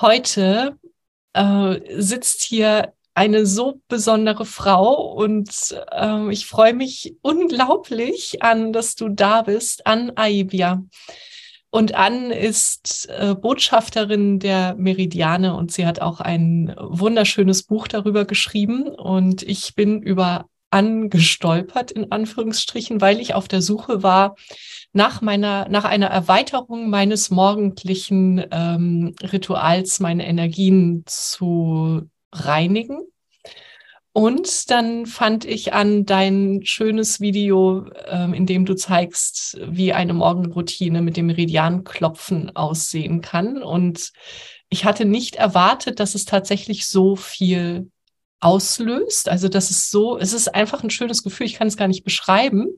[0.00, 0.78] heute
[1.32, 5.50] äh, sitzt hier eine so besondere Frau und
[5.90, 10.82] äh, ich freue mich unglaublich an, dass du da bist, an Aibia.
[11.74, 18.26] Und Ann ist äh, Botschafterin der Meridiane und sie hat auch ein wunderschönes Buch darüber
[18.26, 18.88] geschrieben.
[18.88, 24.36] Und ich bin über Ann gestolpert, in Anführungsstrichen, weil ich auf der Suche war
[24.92, 33.00] nach meiner, nach einer Erweiterung meines morgendlichen ähm, Rituals, meine Energien zu reinigen.
[34.14, 40.12] Und dann fand ich an dein schönes Video, ähm, in dem du zeigst, wie eine
[40.12, 43.62] Morgenroutine mit dem Meridianklopfen aussehen kann.
[43.62, 44.12] Und
[44.68, 47.90] ich hatte nicht erwartet, dass es tatsächlich so viel
[48.42, 49.28] auslöst.
[49.28, 51.46] Also das ist so, es ist einfach ein schönes Gefühl.
[51.46, 52.68] Ich kann es gar nicht beschreiben.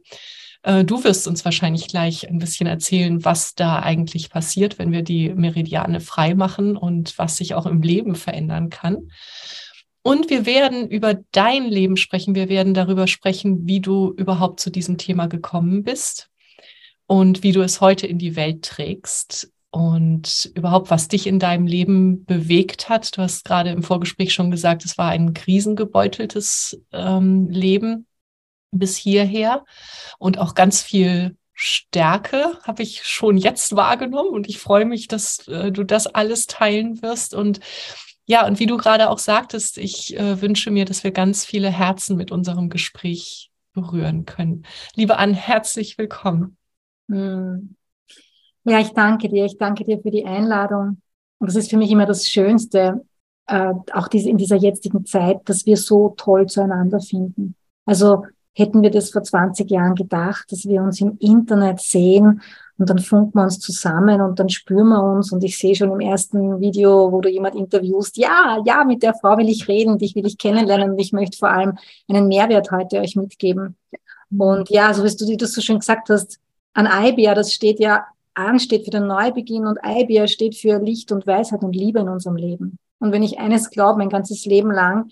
[0.63, 5.03] Äh, du wirst uns wahrscheinlich gleich ein bisschen erzählen, was da eigentlich passiert, wenn wir
[5.03, 9.11] die Meridiane frei machen und was sich auch im Leben verändern kann.
[10.03, 12.35] Und wir werden über dein Leben sprechen.
[12.35, 16.29] Wir werden darüber sprechen, wie du überhaupt zu diesem Thema gekommen bist
[17.07, 21.67] und wie du es heute in die Welt trägst und überhaupt, was dich in deinem
[21.67, 23.17] Leben bewegt hat.
[23.17, 28.07] Du hast gerade im Vorgespräch schon gesagt, es war ein krisengebeuteltes ähm, Leben
[28.71, 29.65] bis hierher
[30.19, 35.49] und auch ganz viel Stärke habe ich schon jetzt wahrgenommen und ich freue mich, dass
[35.49, 37.59] äh, du das alles teilen wirst und
[38.27, 41.69] ja, und wie du gerade auch sagtest, ich äh, wünsche mir, dass wir ganz viele
[41.69, 44.67] Herzen mit unserem Gespräch berühren können.
[44.95, 46.57] Liebe Anne, herzlich willkommen.
[47.11, 47.75] Hm.
[48.65, 49.45] Ja, ich danke dir.
[49.45, 51.01] Ich danke dir für die Einladung.
[51.39, 53.05] Und das ist für mich immer das Schönste,
[53.47, 57.55] äh, auch diese, in dieser jetzigen Zeit, dass wir so toll zueinander finden.
[57.85, 62.41] Also hätten wir das vor 20 Jahren gedacht, dass wir uns im Internet sehen
[62.79, 65.93] und dann funken wir uns zusammen und dann spüren wir uns und ich sehe schon
[65.93, 69.99] im ersten Video, wo du jemand interviewst, ja, ja, mit der Frau will ich reden,
[69.99, 71.77] dich will ich kennenlernen und ich möchte vor allem
[72.09, 73.77] einen Mehrwert heute euch mitgeben.
[74.37, 76.41] Und ja, so wie du das so schön gesagt hast,
[76.73, 78.05] an IBIA, das steht ja
[78.35, 82.09] an, steht für den Neubeginn und IBIA steht für Licht und Weisheit und Liebe in
[82.09, 82.79] unserem Leben.
[82.99, 85.11] Und wenn ich eines glaube, mein ganzes Leben lang,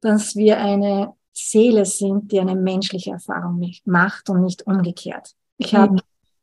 [0.00, 5.34] dass wir eine Seele sind, die eine menschliche Erfahrung macht und nicht umgekehrt.
[5.58, 5.78] Ich mhm.
[5.78, 5.96] habe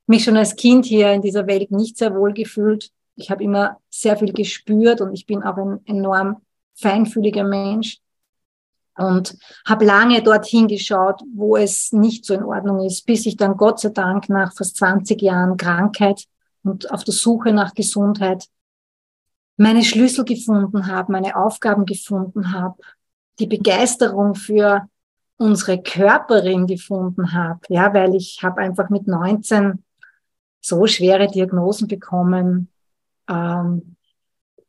[0.07, 2.91] mich schon als Kind hier in dieser Welt nicht sehr wohl gefühlt.
[3.15, 6.41] Ich habe immer sehr viel gespürt und ich bin auch ein enorm
[6.75, 7.99] feinfühliger Mensch
[8.97, 13.57] und habe lange dorthin geschaut, wo es nicht so in Ordnung ist, bis ich dann
[13.57, 16.25] Gott sei Dank nach fast 20 Jahren Krankheit
[16.63, 18.47] und auf der Suche nach Gesundheit
[19.57, 22.77] meine Schlüssel gefunden habe, meine Aufgaben gefunden habe
[23.41, 24.87] die Begeisterung für
[25.37, 29.83] unsere Körperin gefunden habe, ja, weil ich habe einfach mit 19
[30.61, 32.69] so schwere Diagnosen bekommen.
[33.27, 33.95] Ähm,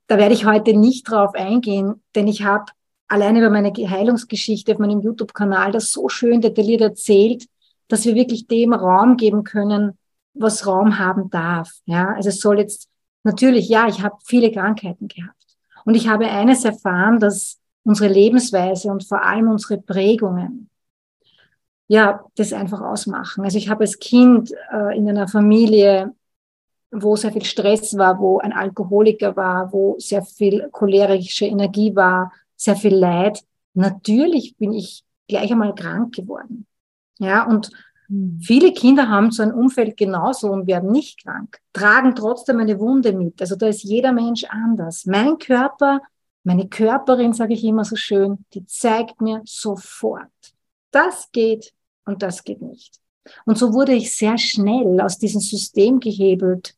[0.06, 2.64] da werde ich heute nicht drauf eingehen, denn ich habe
[3.08, 7.46] alleine über meine Heilungsgeschichte auf meinem YouTube-Kanal das so schön detailliert erzählt,
[7.88, 9.98] dass wir wirklich dem Raum geben können,
[10.34, 11.70] was Raum haben darf.
[11.84, 12.88] Ja, also es soll jetzt
[13.22, 15.36] natürlich, ja, ich habe viele Krankheiten gehabt.
[15.84, 20.70] Und ich habe eines erfahren, dass unsere Lebensweise und vor allem unsere Prägungen,
[21.88, 23.44] ja, das einfach ausmachen.
[23.44, 26.14] Also ich habe als Kind äh, in einer Familie,
[26.90, 32.32] wo sehr viel Stress war, wo ein Alkoholiker war, wo sehr viel cholerische Energie war,
[32.56, 33.42] sehr viel Leid.
[33.74, 36.66] Natürlich bin ich gleich einmal krank geworden.
[37.18, 37.70] Ja, und
[38.12, 38.38] hm.
[38.42, 43.12] viele Kinder haben so ein Umfeld genauso und werden nicht krank, tragen trotzdem eine Wunde
[43.14, 43.40] mit.
[43.40, 45.06] Also da ist jeder Mensch anders.
[45.06, 46.00] Mein Körper,
[46.44, 50.28] meine Körperin, sage ich immer so schön, die zeigt mir sofort,
[50.90, 51.72] das geht
[52.04, 53.00] und das geht nicht.
[53.46, 56.74] Und so wurde ich sehr schnell aus diesem System gehebelt,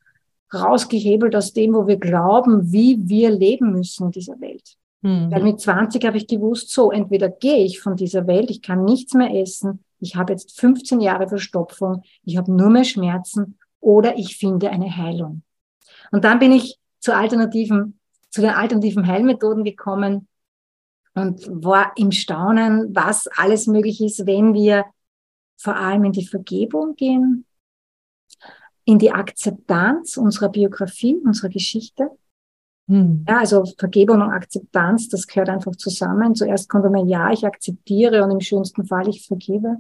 [0.53, 4.77] rausgehebelt aus dem, wo wir glauben, wie wir leben müssen in dieser Welt.
[5.03, 5.31] Mhm.
[5.33, 8.85] Weil mit 20 habe ich gewusst, so, entweder gehe ich von dieser Welt, ich kann
[8.85, 14.17] nichts mehr essen, ich habe jetzt 15 Jahre Verstopfung, ich habe nur mehr Schmerzen oder
[14.17, 15.43] ich finde eine Heilung.
[16.13, 17.99] Und dann bin ich zu alternativen,
[18.31, 20.29] zu den alternativen Heilmethoden gekommen
[21.15, 24.85] und war im Staunen, was alles möglich ist, wenn wir
[25.57, 27.47] vor allem in die Vergebung gehen,
[28.85, 32.11] in die Akzeptanz unserer Biografie, unserer Geschichte.
[32.89, 33.25] Hm.
[33.27, 36.35] Ja, also Vergebung und Akzeptanz, das gehört einfach zusammen.
[36.35, 39.79] Zuerst kommt einmal, ja, ich akzeptiere und im schönsten Fall, ich vergebe.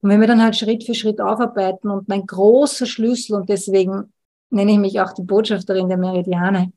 [0.00, 4.12] Und wenn wir dann halt Schritt für Schritt aufarbeiten und mein großer Schlüssel, und deswegen
[4.50, 6.72] nenne ich mich auch die Botschafterin der Meridiane,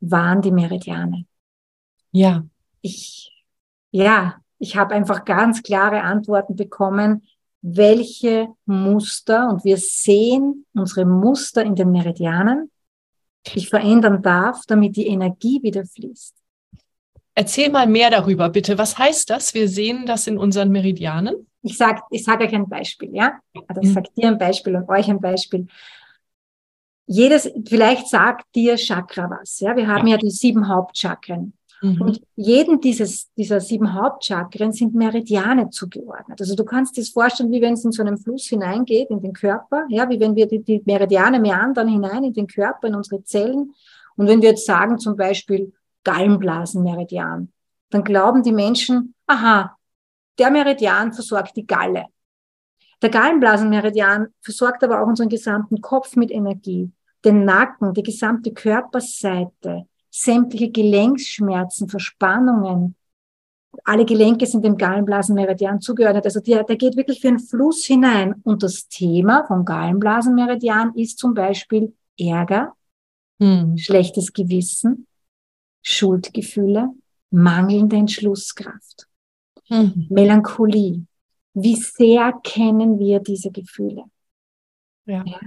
[0.00, 1.24] waren die Meridiane.
[2.12, 2.44] Ja.
[2.80, 3.32] Ich,
[3.90, 7.26] ja, ich habe einfach ganz klare Antworten bekommen,
[7.60, 12.70] welche Muster, und wir sehen unsere Muster in den Meridianen,
[13.54, 16.34] ich verändern darf, damit die Energie wieder fließt.
[17.34, 18.78] Erzähl mal mehr darüber, bitte.
[18.78, 19.54] Was heißt das?
[19.54, 21.47] Wir sehen das in unseren Meridianen.
[21.62, 23.40] Ich sage ich sag euch ein Beispiel, ja?
[23.66, 23.94] Also ich mhm.
[23.94, 25.66] sage dir ein Beispiel und euch ein Beispiel.
[27.06, 29.74] Jedes, vielleicht sagt dir Chakra was, ja?
[29.76, 31.54] Wir haben ja, ja die sieben Hauptchakren.
[31.80, 32.00] Mhm.
[32.00, 36.40] Und jeden dieses, dieser sieben Hauptchakren sind Meridiane zugeordnet.
[36.40, 39.20] Also du kannst dir das vorstellen, wie wenn es in so einen Fluss hineingeht, in
[39.20, 42.94] den Körper, ja, wie wenn wir die, die Meridiane meandern hinein in den Körper, in
[42.94, 43.72] unsere Zellen.
[44.16, 45.72] Und wenn wir jetzt sagen, zum Beispiel
[46.04, 47.52] Gallenblasenmeridian,
[47.90, 49.77] dann glauben die Menschen, aha,
[50.38, 52.06] der Meridian versorgt die Galle.
[53.02, 56.90] Der Gallenblasenmeridian versorgt aber auch unseren gesamten Kopf mit Energie,
[57.24, 62.96] den Nacken, die gesamte Körperseite, sämtliche Gelenkschmerzen, Verspannungen.
[63.84, 66.24] Alle Gelenke sind dem Gallenblasenmeridian zugeordnet.
[66.24, 68.34] Also der, der geht wirklich wie ein Fluss hinein.
[68.42, 72.74] Und das Thema vom Gallenblasenmeridian ist zum Beispiel Ärger,
[73.40, 73.76] hm.
[73.76, 75.06] schlechtes Gewissen,
[75.82, 76.88] Schuldgefühle,
[77.30, 79.07] mangelnde Entschlusskraft,
[79.68, 80.06] hm.
[80.10, 81.04] Melancholie.
[81.54, 84.04] Wie sehr kennen wir diese Gefühle?
[85.06, 85.24] Ja.
[85.26, 85.40] ja.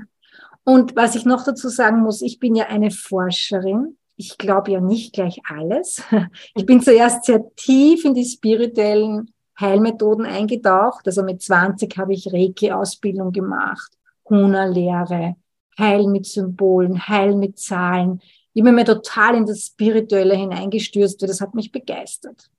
[0.63, 4.79] Und was ich noch dazu sagen muss, ich bin ja eine Forscherin ich glaube ja
[4.79, 6.03] nicht gleich alles.
[6.55, 11.07] Ich bin zuerst sehr tief in die spirituellen Heilmethoden eingetaucht.
[11.07, 13.91] Also mit 20 habe ich Reiki-Ausbildung gemacht,
[14.29, 15.35] Huna-Lehre,
[15.79, 18.21] Heil mit Symbolen, Heil mit Zahlen.
[18.53, 22.49] Ich bin mir total in das Spirituelle hineingestürzt, weil das hat mich begeistert.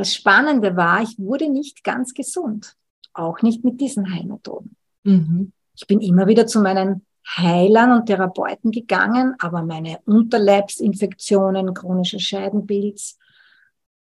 [0.00, 2.74] Das Spannende war, ich wurde nicht ganz gesund.
[3.12, 4.74] Auch nicht mit diesen Heilmethoden.
[5.02, 5.52] Mhm.
[5.74, 7.04] Ich bin immer wieder zu meinen
[7.36, 13.18] Heilern und Therapeuten gegangen, aber meine Unterleibsinfektionen, chronische Scheidenpilz,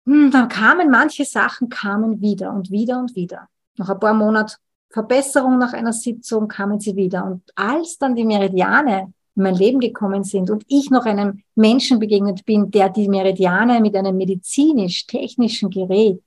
[0.08, 3.48] hm, da kamen manche Sachen kamen wieder und wieder und wieder.
[3.78, 4.56] Nach ein paar Monaten
[4.90, 7.26] Verbesserung nach einer Sitzung kamen sie wieder.
[7.26, 12.00] Und als dann die Meridiane in mein Leben gekommen sind und ich noch einem Menschen
[12.00, 16.24] begegnet bin, der die Meridiane mit einem medizinisch-technischen Gerät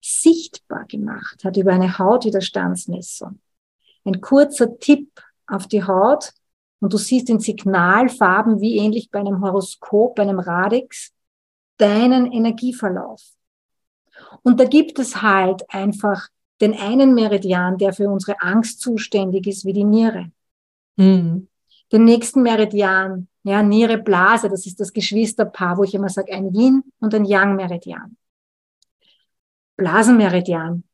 [0.00, 3.38] sichtbar gemacht hat über eine Hautwiderstandsmessung.
[4.04, 5.08] Ein kurzer Tipp
[5.46, 6.32] auf die Haut
[6.80, 11.12] und du siehst in Signalfarben, wie ähnlich bei einem Horoskop, bei einem Radix,
[11.78, 13.22] deinen Energieverlauf.
[14.42, 16.28] Und da gibt es halt einfach
[16.60, 20.30] den einen Meridian, der für unsere Angst zuständig ist, wie die Niere.
[20.96, 21.48] Mhm.
[21.92, 26.54] Den nächsten Meridian, ja, Niere, Blase, das ist das Geschwisterpaar, wo ich immer sage, ein
[26.54, 28.16] Yin und ein Yang Meridian.
[29.76, 30.84] Blasenmeridian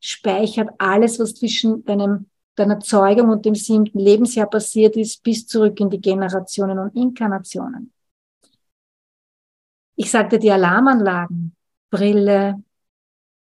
[0.00, 2.26] speichert alles, was zwischen deinem
[2.60, 7.92] deiner Zeugung und dem siebten Lebensjahr passiert ist, bis zurück in die Generationen und Inkarnationen.
[9.96, 11.54] Ich sagte die Alarmanlagen,
[11.90, 12.62] Brille,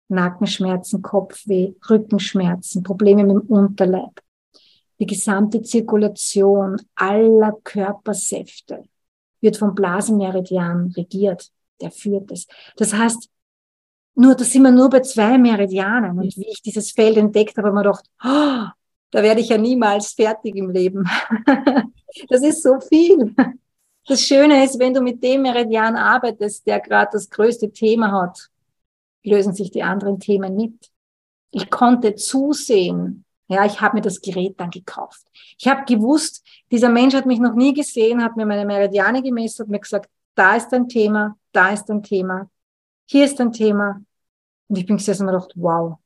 [0.08, 4.22] Nackenschmerzen, Kopfweh, Rückenschmerzen, Probleme mit dem Unterleib,
[5.00, 8.84] die gesamte Zirkulation aller Körpersäfte
[9.42, 11.50] wird vom Blasenmeridian regiert.
[11.82, 12.46] Der führt es.
[12.76, 13.30] Das heißt,
[14.16, 16.20] nur, da sind wir nur bei zwei Meridianen.
[16.20, 18.70] Und wie ich dieses Feld entdeckt habe, habe ich mir gedacht, oh,
[19.12, 21.10] Da werde ich ja niemals fertig im Leben.
[22.30, 23.34] das ist so viel.
[24.08, 28.50] Das Schöne ist, wenn du mit dem Meridian arbeitest, der gerade das größte Thema hat,
[29.24, 30.92] lösen sich die anderen Themen mit.
[31.52, 33.26] Ich konnte zusehen.
[33.50, 35.26] Ja, ich habe mir das Gerät dann gekauft.
[35.58, 39.64] Ich habe gewusst, dieser Mensch hat mich noch nie gesehen, hat mir meine Meridiane gemessen,
[39.64, 42.50] hat mir gesagt, da ist ein Thema, da ist ein Thema,
[43.06, 44.02] hier ist ein Thema.
[44.68, 45.98] Und ich bin gesessen und gedacht, wow,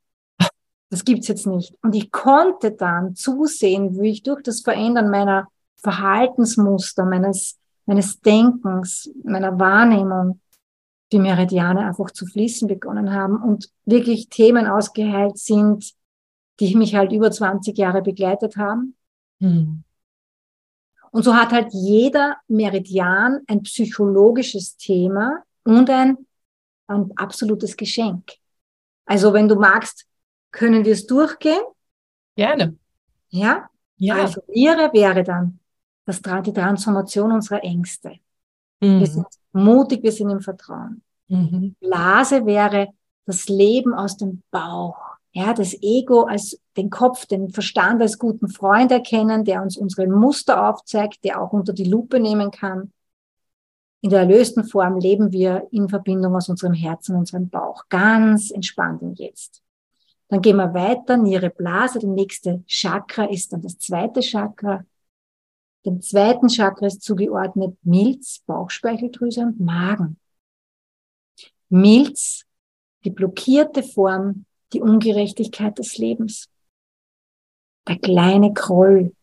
[0.89, 1.75] das gibt's jetzt nicht.
[1.81, 9.11] Und ich konnte dann zusehen, wie ich durch das Verändern meiner Verhaltensmuster, meines, meines Denkens,
[9.23, 10.39] meiner Wahrnehmung,
[11.11, 15.93] die Meridiane einfach zu fließen begonnen haben und wirklich Themen ausgeheilt sind,
[16.59, 18.95] die mich halt über 20 Jahre begleitet haben.
[19.39, 19.83] Hm.
[21.11, 26.17] Und so hat halt jeder Meridian ein psychologisches Thema und ein,
[26.87, 28.33] ein absolutes Geschenk.
[29.05, 30.07] Also wenn du magst,
[30.51, 31.61] können wir es durchgehen?
[32.35, 32.77] Gerne.
[33.29, 33.69] Ja?
[33.97, 34.15] Ja.
[34.15, 35.59] Also Ihre wäre dann
[36.05, 38.19] das, die Transformation unserer Ängste.
[38.79, 38.99] Mhm.
[38.99, 41.03] Wir sind mutig, wir sind im Vertrauen.
[41.27, 41.75] Mhm.
[41.79, 42.89] Blase wäre
[43.25, 48.47] das Leben aus dem Bauch ja, das Ego als den Kopf, den Verstand als guten
[48.47, 52.93] Freund erkennen, der uns unsere Muster aufzeigt, der auch unter die Lupe nehmen kann.
[54.01, 59.01] In der erlösten Form leben wir in Verbindung aus unserem Herzen, unserem Bauch, ganz entspannt
[59.01, 59.63] im Jetzt.
[60.27, 64.85] Dann gehen wir weiter, Niere, Blase, der nächste Chakra ist dann das zweite Chakra.
[65.85, 70.17] Dem zweiten Chakra ist zugeordnet Milz, Bauchspeicheldrüse und Magen.
[71.69, 72.45] Milz,
[73.03, 76.49] die blockierte Form die Ungerechtigkeit des Lebens.
[77.87, 79.13] Der kleine Groll,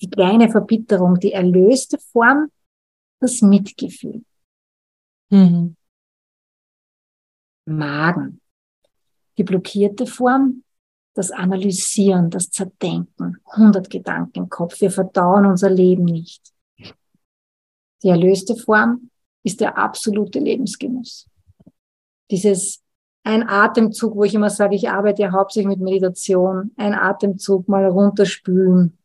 [0.00, 2.50] die kleine Verbitterung, die erlöste Form,
[3.20, 4.24] das Mitgefühl.
[5.30, 5.76] Mhm.
[7.64, 8.40] Magen,
[9.38, 10.64] die blockierte Form,
[11.14, 16.52] das Analysieren, das Zerdenken, 100 Gedanken im Kopf, wir verdauen unser Leben nicht.
[18.02, 19.10] Die erlöste Form
[19.44, 21.28] ist der absolute Lebensgenuss.
[22.30, 22.81] Dieses
[23.24, 27.86] ein Atemzug, wo ich immer sage, ich arbeite ja hauptsächlich mit Meditation, ein Atemzug mal
[27.86, 28.98] runterspülen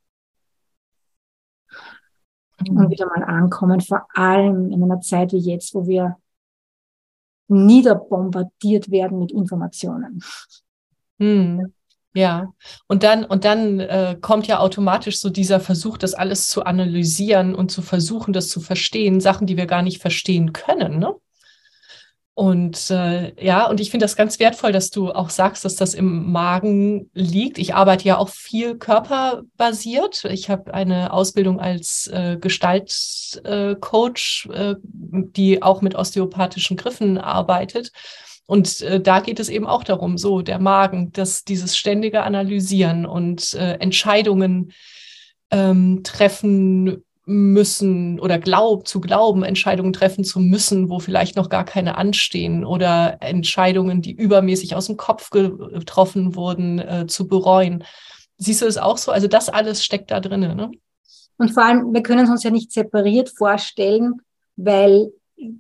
[2.67, 2.77] mhm.
[2.77, 6.17] und wieder mal ankommen, vor allem in einer Zeit wie jetzt, wo wir
[7.47, 10.21] niederbombardiert werden mit Informationen.
[11.17, 11.73] Mhm.
[12.13, 12.51] Ja,
[12.87, 17.53] und dann, und dann äh, kommt ja automatisch so dieser Versuch, das alles zu analysieren
[17.53, 20.97] und zu versuchen, das zu verstehen, Sachen, die wir gar nicht verstehen können.
[20.97, 21.13] Ne?
[22.37, 25.95] Und äh, ja, und ich finde das ganz wertvoll, dass du auch sagst, dass das
[25.95, 27.57] im Magen liegt.
[27.57, 30.23] Ich arbeite ja auch viel körperbasiert.
[30.25, 37.91] Ich habe eine Ausbildung als äh, Gestaltcoach, äh, die auch mit osteopathischen Griffen arbeitet.
[38.45, 43.07] Und äh, da geht es eben auch darum, so der Magen, dass dieses ständige Analysieren
[43.07, 44.73] und äh, Entscheidungen
[45.49, 51.65] ähm, treffen müssen oder glaub, zu glauben, Entscheidungen treffen zu müssen, wo vielleicht noch gar
[51.65, 57.83] keine anstehen oder Entscheidungen, die übermäßig aus dem Kopf getroffen wurden, äh, zu bereuen.
[58.37, 59.11] Siehst du es auch so?
[59.11, 60.55] Also das alles steckt da drinnen.
[60.55, 60.71] Ne?
[61.37, 64.21] Und vor allem, wir können es uns ja nicht separiert vorstellen,
[64.55, 65.11] weil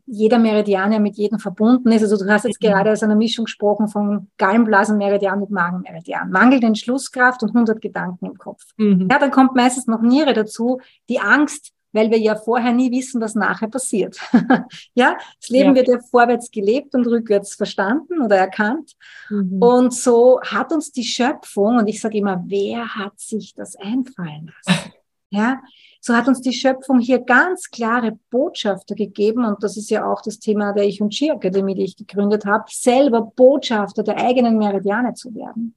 [0.05, 2.01] jeder Meridian ja mit jedem verbunden ist.
[2.01, 2.67] Also du hast jetzt mhm.
[2.67, 6.31] gerade aus einer Mischung gesprochen von Gallenblasenmeridian mit Magenmeridian.
[6.31, 8.63] Mangelt Entschlusskraft und 100 Gedanken im Kopf.
[8.77, 9.07] Mhm.
[9.11, 10.79] Ja, dann kommt meistens noch Niere dazu,
[11.09, 14.19] die Angst, weil wir ja vorher nie wissen, was nachher passiert.
[14.93, 15.75] ja, das Leben ja.
[15.75, 18.93] wird ja vorwärts gelebt und rückwärts verstanden oder erkannt.
[19.29, 19.61] Mhm.
[19.61, 24.51] Und so hat uns die Schöpfung, und ich sage immer, wer hat sich das einfallen
[24.65, 24.91] lassen?
[25.29, 25.61] ja,
[25.99, 30.21] so hat uns die Schöpfung hier ganz klare Botschafter gegeben und das ist ja auch
[30.21, 34.57] das Thema der Ich und Chi Akademie, die ich gegründet habe, selber Botschafter der eigenen
[34.57, 35.75] Meridiane zu werden.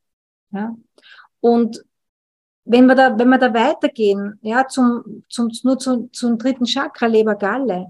[0.53, 0.77] Ja?
[1.41, 1.85] Und
[2.65, 7.07] wenn wir da, wenn wir da weitergehen, ja, zum, zum, nur zum, zum dritten Chakra,
[7.07, 7.89] Lebergalle.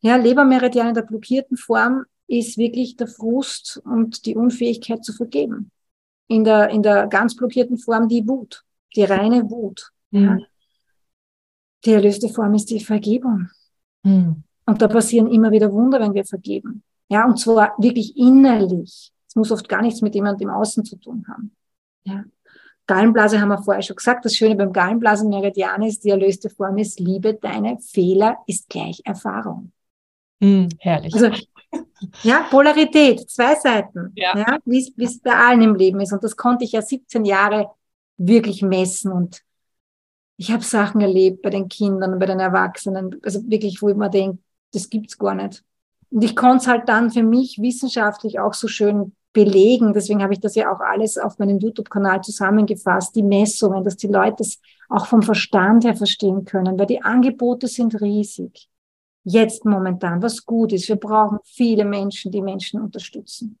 [0.00, 5.70] Ja, Lebermeridian in der blockierten Form ist wirklich der Frust und die Unfähigkeit zu vergeben.
[6.26, 8.64] In der, in der ganz blockierten Form die Wut,
[8.96, 9.92] die reine Wut.
[10.10, 10.38] Ja.
[11.84, 13.48] Die erlöste Form ist die Vergebung.
[14.02, 14.42] Mhm.
[14.66, 16.82] Und da passieren immer wieder Wunder, wenn wir vergeben.
[17.08, 19.12] Ja, und zwar wirklich innerlich.
[19.26, 21.54] Es muss oft gar nichts mit jemandem im Außen zu tun haben.
[22.04, 22.24] Ja.
[22.86, 24.24] Gallenblase haben wir vorher schon gesagt.
[24.24, 27.34] Das Schöne beim Gallenblasenmeridian ist, die erlöste Form ist Liebe.
[27.34, 29.72] Deine Fehler ist gleich Erfahrung.
[30.40, 31.14] Mm, herrlich.
[31.14, 31.30] Also,
[32.22, 34.36] ja, Polarität, zwei Seiten, ja.
[34.36, 36.12] ja wie es bei allen im Leben ist.
[36.12, 37.70] Und das konnte ich ja 17 Jahre
[38.16, 39.42] wirklich messen und
[40.38, 44.08] ich habe Sachen erlebt bei den Kindern, bei den Erwachsenen, also wirklich, wo ich mir
[44.08, 44.38] denke,
[44.72, 45.64] das gibt's gar nicht.
[46.10, 49.92] Und ich konnte es halt dann für mich wissenschaftlich auch so schön belegen.
[49.92, 54.06] Deswegen habe ich das ja auch alles auf meinem YouTube-Kanal zusammengefasst, die Messungen, dass die
[54.06, 58.68] Leute das auch vom Verstand her verstehen können, weil die Angebote sind riesig.
[59.24, 60.88] Jetzt momentan, was gut ist.
[60.88, 63.58] Wir brauchen viele Menschen, die Menschen unterstützen.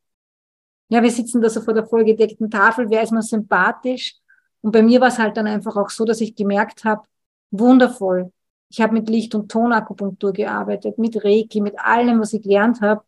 [0.88, 4.14] Ja, wir sitzen da so vor der vollgedeckten Tafel, wer ist mir sympathisch?
[4.60, 7.02] Und bei mir war es halt dann einfach auch so, dass ich gemerkt habe,
[7.50, 8.32] wundervoll.
[8.70, 13.02] Ich habe mit Licht- und Tonakupunktur gearbeitet, mit Reiki, mit allem, was ich gelernt habe.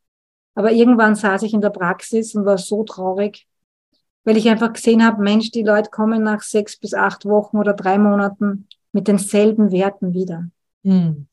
[0.55, 3.47] Aber irgendwann saß ich in der Praxis und war so traurig,
[4.25, 7.75] weil ich einfach gesehen habe, Mensch, die Leute kommen nach sechs bis acht Wochen oder
[7.75, 10.49] drei Monaten mit denselben Werten wieder.
[10.83, 11.27] Mhm.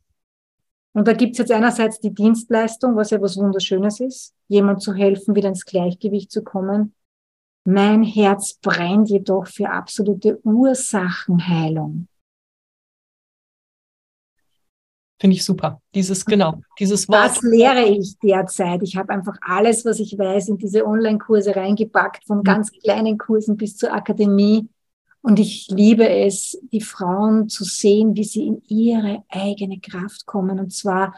[0.94, 5.36] Und da gibt's jetzt einerseits die Dienstleistung, was ja was Wunderschönes ist, jemand zu helfen,
[5.36, 6.96] wieder ins Gleichgewicht zu kommen.
[7.70, 12.08] Mein Herz brennt jedoch für absolute Ursachenheilung.
[15.20, 15.82] Finde ich super.
[15.94, 17.26] Dieses, genau, dieses Wort.
[17.26, 18.84] Das lehre ich derzeit.
[18.84, 22.44] Ich habe einfach alles, was ich weiß, in diese Online-Kurse reingepackt, von mhm.
[22.44, 24.70] ganz kleinen Kursen bis zur Akademie.
[25.20, 30.58] Und ich liebe es, die Frauen zu sehen, wie sie in ihre eigene Kraft kommen.
[30.62, 31.16] Und zwar,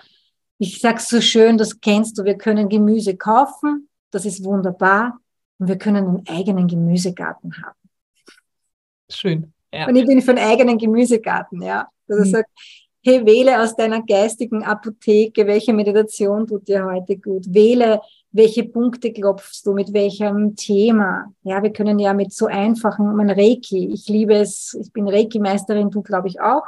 [0.57, 5.19] ich sag's so schön, das kennst du, wir können Gemüse kaufen, das ist wunderbar.
[5.59, 7.77] Und wir können einen eigenen Gemüsegarten haben.
[9.09, 9.53] Schön.
[9.73, 9.87] Ja.
[9.87, 11.87] Und ich bin für einen eigenen Gemüsegarten, ja.
[12.07, 12.31] Also mhm.
[12.31, 12.49] sagt,
[13.03, 17.45] hey, wähle aus deiner geistigen Apotheke, welche Meditation tut dir heute gut?
[17.53, 18.01] Wähle,
[18.31, 21.31] welche Punkte klopfst du, mit welchem Thema?
[21.43, 25.91] Ja, wir können ja mit so einfachen, mein Reiki, ich liebe es, ich bin Reiki-Meisterin,
[25.91, 26.63] du glaube ich auch.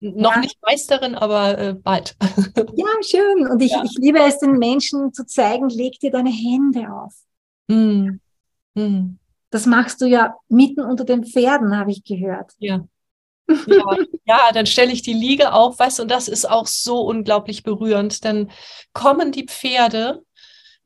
[0.00, 0.40] Noch ja.
[0.40, 2.16] nicht Meisterin, aber äh, bald.
[2.56, 3.48] ja, schön.
[3.48, 3.82] Und ich, ja.
[3.84, 7.14] ich liebe es, den Menschen zu zeigen, leg dir deine Hände auf.
[7.66, 8.20] Mm.
[8.78, 9.18] Mm.
[9.50, 12.52] Das machst du ja mitten unter den Pferden, habe ich gehört.
[12.58, 12.86] Ja.
[13.48, 17.00] Ja, ja dann stelle ich die Liege auf, weißt du, und das ist auch so
[17.00, 18.24] unglaublich berührend.
[18.24, 18.50] Dann
[18.92, 20.22] kommen die Pferde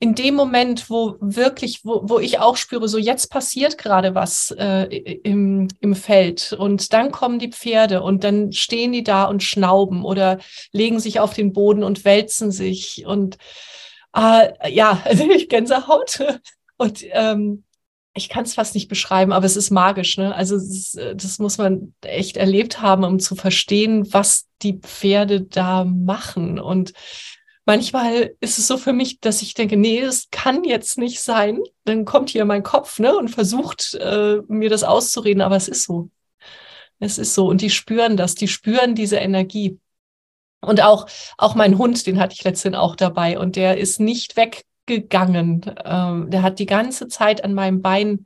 [0.02, 4.52] in dem Moment, wo wirklich, wo, wo ich auch spüre, so jetzt passiert gerade was
[4.58, 9.44] äh, im, im Feld und dann kommen die Pferde und dann stehen die da und
[9.44, 10.38] schnauben oder
[10.72, 13.38] legen sich auf den Boden und wälzen sich und
[14.16, 16.20] äh, ja, also ich Gänsehaut
[16.78, 17.62] und ähm,
[18.14, 20.18] ich kann es fast nicht beschreiben, aber es ist magisch.
[20.18, 20.34] Ne?
[20.34, 25.42] Also ist, äh, das muss man echt erlebt haben, um zu verstehen, was die Pferde
[25.42, 26.58] da machen.
[26.58, 26.92] Und
[27.64, 31.60] manchmal ist es so für mich, dass ich denke, nee, es kann jetzt nicht sein.
[31.84, 35.84] Dann kommt hier mein Kopf ne, und versucht, äh, mir das auszureden, aber es ist
[35.84, 36.10] so.
[36.98, 37.46] Es ist so.
[37.46, 39.78] Und die spüren das, die spüren diese Energie.
[40.60, 41.06] Und auch,
[41.38, 45.62] auch mein Hund, den hatte ich letztens auch dabei und der ist nicht weg gegangen.
[45.84, 48.24] Ähm, der hat die ganze Zeit an meinem Bein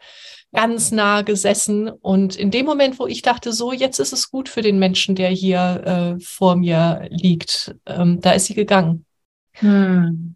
[0.53, 1.88] ganz nah gesessen.
[1.88, 5.14] Und in dem Moment, wo ich dachte, so, jetzt ist es gut für den Menschen,
[5.14, 9.05] der hier äh, vor mir liegt, ähm, da ist sie gegangen.
[9.53, 10.35] Hm.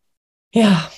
[0.52, 0.90] Ja.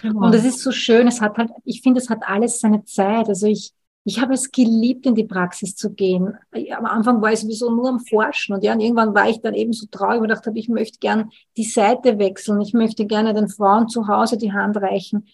[0.00, 0.26] Genau.
[0.26, 3.28] Und es ist so schön, es hat halt, ich finde, es hat alles seine Zeit.
[3.28, 3.72] Also ich,
[4.10, 6.36] ich habe es geliebt, in die Praxis zu gehen.
[6.76, 9.54] Am Anfang war ich sowieso nur am Forschen und ja, und irgendwann war ich dann
[9.54, 12.60] eben so traurig und dachte, ich möchte gern die Seite wechseln.
[12.60, 15.28] Ich möchte gerne den Frauen zu Hause die Hand reichen.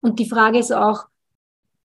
[0.00, 1.04] Und die Frage ist auch,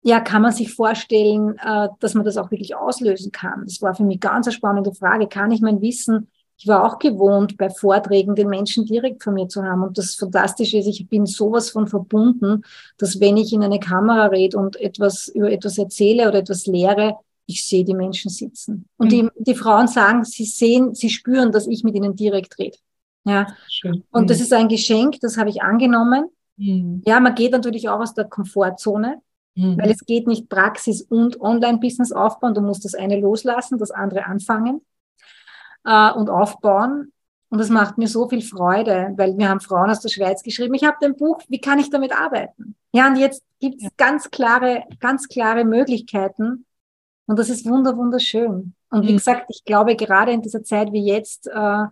[0.04, 3.66] ja, kann man sich vorstellen, äh, dass man das auch wirklich auslösen kann?
[3.66, 5.28] Das war für mich ganz eine spannende Frage.
[5.28, 9.48] Kann ich mein Wissen ich war auch gewohnt, bei Vorträgen den Menschen direkt von mir
[9.48, 9.84] zu haben.
[9.84, 12.64] Und das Fantastische ist, ich bin sowas von verbunden,
[12.98, 17.18] dass wenn ich in eine Kamera rede und etwas über etwas erzähle oder etwas lehre,
[17.46, 18.86] ich sehe die Menschen sitzen.
[18.98, 19.10] Und mhm.
[19.38, 22.78] die, die Frauen sagen, sie sehen, sie spüren, dass ich mit ihnen direkt rede.
[23.24, 23.48] Ja.
[23.70, 24.04] Schön.
[24.12, 24.28] Und mhm.
[24.28, 26.26] das ist ein Geschenk, das habe ich angenommen.
[26.58, 27.04] Mhm.
[27.06, 29.22] Ja, man geht natürlich auch aus der Komfortzone,
[29.54, 29.78] mhm.
[29.78, 32.56] weil es geht nicht Praxis und Online-Business aufbauen.
[32.56, 34.82] Du musst das eine loslassen, das andere anfangen
[35.88, 37.14] äh, und aufbauen.
[37.50, 40.74] Und das macht mir so viel Freude, weil wir haben Frauen aus der Schweiz geschrieben,
[40.74, 42.76] ich habe ein Buch, wie kann ich damit arbeiten?
[42.92, 46.66] Ja, und jetzt gibt es ganz klare, ganz klare Möglichkeiten.
[47.26, 48.74] Und das ist wunder, wunderschön.
[48.90, 49.08] Und mhm.
[49.08, 51.86] wie gesagt, ich glaube, gerade in dieser Zeit wie jetzt, äh,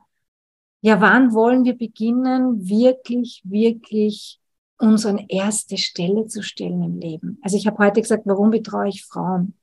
[0.82, 4.40] ja, wann wollen wir beginnen, wirklich, wirklich
[4.78, 7.40] uns an erste Stelle zu stellen im Leben?
[7.42, 9.54] Also ich habe heute gesagt, warum betreue ich Frauen?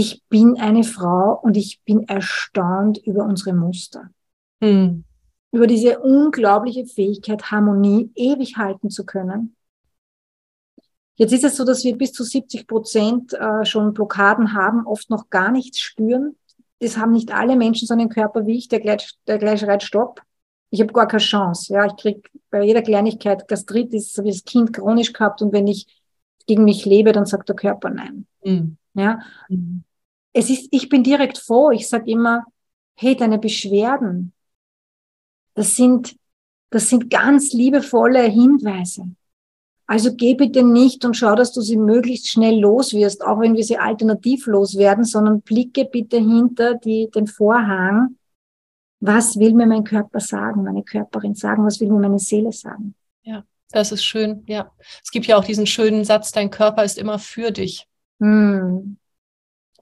[0.00, 4.08] Ich bin eine Frau und ich bin erstaunt über unsere Muster.
[4.60, 5.04] Mhm.
[5.52, 9.56] Über diese unglaubliche Fähigkeit, Harmonie ewig halten zu können.
[11.16, 15.10] Jetzt ist es so, dass wir bis zu 70 Prozent äh, schon Blockaden haben, oft
[15.10, 16.34] noch gar nichts spüren.
[16.78, 19.82] Das haben nicht alle Menschen so einen Körper wie ich, der gleich, der gleich schreit
[19.82, 20.22] Stopp.
[20.70, 21.74] Ich habe gar keine Chance.
[21.74, 25.66] Ja, ich krieg bei jeder Kleinigkeit Gastritis, habe ich das Kind chronisch gehabt und wenn
[25.66, 25.86] ich
[26.46, 28.26] gegen mich lebe, dann sagt der Körper nein.
[28.42, 28.78] Mhm.
[28.94, 29.20] Ja.
[29.50, 29.84] Mhm.
[30.32, 31.70] Es ist, ich bin direkt froh.
[31.70, 32.44] Ich sage immer,
[32.96, 34.32] hey, deine Beschwerden,
[35.54, 36.16] das sind,
[36.70, 39.14] das sind ganz liebevolle Hinweise.
[39.86, 43.56] Also geh bitte nicht und schau, dass du sie möglichst schnell los wirst, auch wenn
[43.56, 48.16] wir sie alternativlos werden, sondern blicke bitte hinter die, den Vorhang.
[49.00, 51.64] Was will mir mein Körper sagen, meine Körperin sagen?
[51.66, 52.94] Was will mir meine Seele sagen?
[53.22, 54.44] Ja, das ist schön.
[54.46, 54.70] Ja,
[55.02, 57.88] es gibt ja auch diesen schönen Satz: Dein Körper ist immer für dich.
[58.20, 58.96] Hm.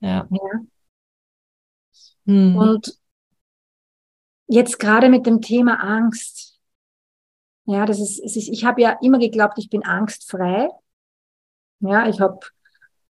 [0.00, 0.28] Ja.
[0.30, 0.60] ja.
[2.26, 2.56] Hm.
[2.56, 2.98] Und
[4.46, 6.48] jetzt gerade mit dem Thema Angst
[7.68, 10.70] ja, das ist, es ist ich habe ja immer geglaubt, ich bin angstfrei.
[11.80, 12.40] Ja, ich habe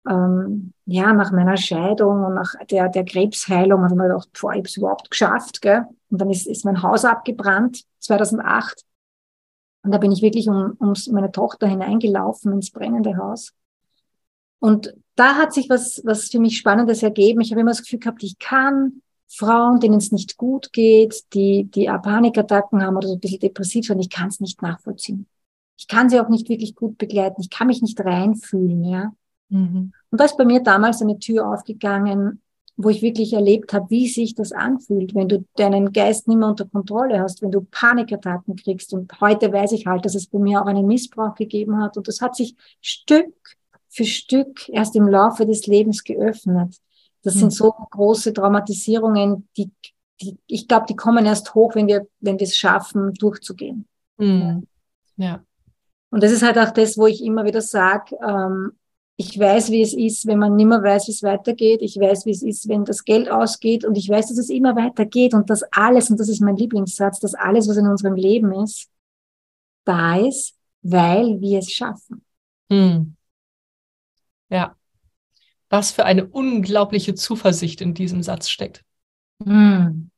[0.09, 4.53] ähm, ja nach meiner Scheidung und nach der, der Krebsheilung habe ich mir gedacht, boah,
[4.53, 5.61] ich habe es überhaupt geschafft.
[5.61, 5.85] Gell?
[6.09, 8.83] Und dann ist, ist mein Haus abgebrannt, 2008.
[9.83, 13.53] Und da bin ich wirklich um, um meine Tochter hineingelaufen ins brennende Haus.
[14.59, 17.41] Und da hat sich was, was für mich Spannendes ergeben.
[17.41, 21.65] Ich habe immer das Gefühl gehabt, ich kann, Frauen, denen es nicht gut geht, die,
[21.65, 25.27] die Panikattacken haben oder so ein bisschen depressiv sind, ich kann es nicht nachvollziehen.
[25.79, 27.41] Ich kann sie auch nicht wirklich gut begleiten.
[27.41, 29.13] Ich kann mich nicht reinfühlen, ja.
[29.49, 29.93] Mhm.
[30.11, 32.41] Und da ist bei mir damals eine Tür aufgegangen,
[32.77, 36.49] wo ich wirklich erlebt habe, wie sich das anfühlt, wenn du deinen Geist nicht mehr
[36.49, 38.93] unter Kontrolle hast, wenn du Panikattacken kriegst.
[38.93, 41.97] Und heute weiß ich halt, dass es bei mir auch einen Missbrauch gegeben hat.
[41.97, 43.35] Und das hat sich Stück
[43.97, 46.77] für Stück erst im Laufe des Lebens geöffnet.
[47.23, 47.39] Das mhm.
[47.41, 49.71] sind so große Traumatisierungen, die,
[50.21, 53.87] die ich glaube, die kommen erst hoch, wenn wir, wenn wir es schaffen, durchzugehen.
[54.19, 54.67] Mhm.
[55.17, 55.43] Ja.
[56.11, 58.73] Und das ist halt auch das, wo ich immer wieder sage, ähm,
[59.17, 61.81] ich weiß, wie es ist, wenn man nimmer weiß, wie es weitergeht.
[61.81, 63.87] Ich weiß, wie es ist, wenn das Geld ausgeht.
[63.87, 67.19] Und ich weiß, dass es immer weitergeht und dass alles, und das ist mein Lieblingssatz,
[67.21, 68.91] dass alles, was in unserem Leben ist,
[69.87, 72.23] da ist, weil wir es schaffen.
[72.71, 73.16] Hm.
[74.49, 74.77] Ja
[75.69, 78.85] was für eine unglaubliche Zuversicht in diesem Satz steckt.
[79.45, 80.11] Hm.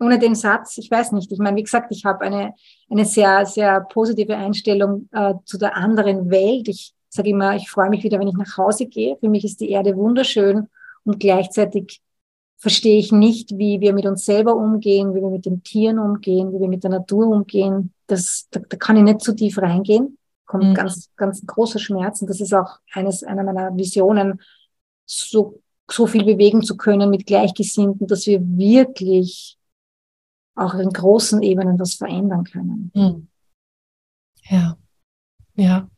[0.00, 1.32] Ohne den Satz, ich weiß nicht.
[1.32, 2.54] Ich meine, wie gesagt, ich habe eine,
[2.88, 6.68] eine sehr, sehr positive Einstellung äh, zu der anderen Welt.
[6.68, 9.16] Ich sage immer, ich freue mich wieder, wenn ich nach Hause gehe.
[9.18, 10.68] Für mich ist die Erde wunderschön
[11.04, 12.00] und gleichzeitig
[12.58, 16.52] verstehe ich nicht, wie wir mit uns selber umgehen, wie wir mit den Tieren umgehen,
[16.52, 17.92] wie wir mit der Natur umgehen.
[18.06, 20.17] Das, da, da kann ich nicht zu tief reingehen.
[20.48, 20.74] Kommt mhm.
[20.74, 22.22] ganz, ganz großer Schmerz.
[22.22, 24.40] Und das ist auch eines, einer meiner Visionen,
[25.04, 29.58] so, so viel bewegen zu können mit Gleichgesinnten, dass wir wirklich
[30.54, 32.90] auch in großen Ebenen was verändern können.
[32.94, 33.28] Hm.
[34.48, 34.78] Ja,
[35.54, 35.90] ja.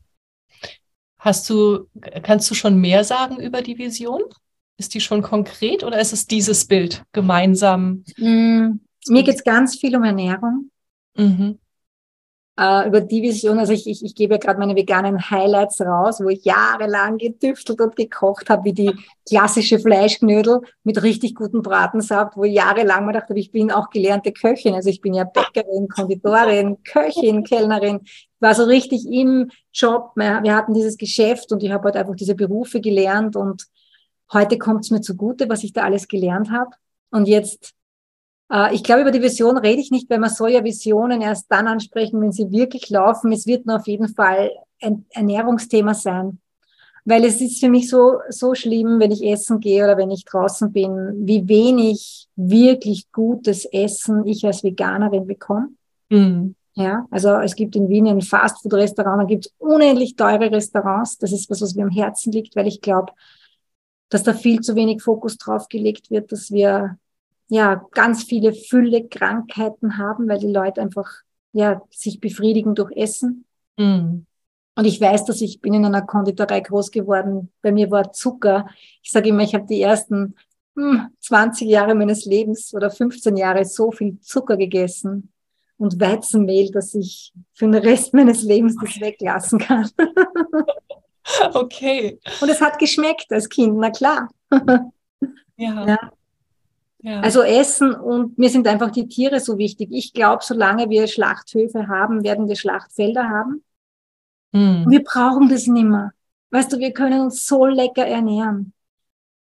[1.18, 1.86] Hast du,
[2.22, 4.22] kannst du schon mehr sagen über die Vision?
[4.78, 8.02] Ist die schon konkret oder ist es dieses Bild gemeinsam?
[8.16, 10.70] Mm, mir geht es ganz viel um Ernährung.
[11.14, 11.60] Mhm
[12.60, 13.58] äh, über die Vision.
[13.58, 17.80] Also ich, ich, ich gebe ja gerade meine veganen Highlights raus, wo ich jahrelang getüftelt
[17.80, 18.92] und gekocht habe, wie die
[19.26, 24.32] klassische Fleischknödel mit richtig gutem Bratensaft, wo ich jahrelang mir dachte, ich bin auch gelernte
[24.32, 24.74] Köchin.
[24.74, 28.00] Also ich bin ja Bäckerin, Konditorin, Köchin, Kellnerin.
[28.40, 30.12] War so richtig im Job.
[30.14, 33.64] Wir hatten dieses Geschäft und ich habe halt einfach diese Berufe gelernt und
[34.32, 36.70] heute kommt es mir zugute, was ich da alles gelernt habe.
[37.10, 37.74] Und jetzt
[38.72, 41.68] ich glaube, über die Vision rede ich nicht, weil man soll ja Visionen erst dann
[41.68, 43.30] ansprechen, wenn sie wirklich laufen.
[43.30, 44.50] Es wird nur auf jeden Fall
[44.82, 46.40] ein Ernährungsthema sein.
[47.04, 50.24] Weil es ist für mich so, so schlimm, wenn ich essen gehe oder wenn ich
[50.24, 55.68] draußen bin, wie wenig wirklich gutes Essen ich als Veganerin bekomme.
[56.10, 56.54] Mhm.
[56.74, 61.18] Ja, also es gibt in Wien ein Fastfood-Restaurant, da gibt es unendlich teure Restaurants.
[61.18, 63.12] Das ist was, was mir am Herzen liegt, weil ich glaube,
[64.08, 66.98] dass da viel zu wenig Fokus drauf gelegt wird, dass wir
[67.50, 71.10] ja ganz viele Fülle Krankheiten haben, weil die Leute einfach
[71.52, 73.44] ja sich befriedigen durch Essen.
[73.76, 74.26] Mhm.
[74.76, 77.52] Und ich weiß, dass ich bin in einer Konditorei groß geworden.
[77.60, 78.66] Bei mir war Zucker.
[79.02, 80.36] Ich sage immer, ich habe die ersten
[80.76, 85.32] hm, 20 Jahre meines Lebens oder 15 Jahre so viel Zucker gegessen
[85.76, 89.90] und Weizenmehl, dass ich für den Rest meines Lebens das weglassen kann.
[91.54, 92.20] okay.
[92.40, 94.28] Und es hat geschmeckt als Kind, na klar.
[95.56, 95.86] ja.
[95.86, 96.12] ja.
[97.02, 97.20] Ja.
[97.20, 99.88] Also Essen und mir sind einfach die Tiere so wichtig.
[99.90, 103.64] Ich glaube, solange wir Schlachthöfe haben, werden wir Schlachtfelder haben.
[104.52, 104.86] Mhm.
[104.88, 106.12] Wir brauchen das nimmer.
[106.50, 108.74] Weißt du, wir können uns so lecker ernähren.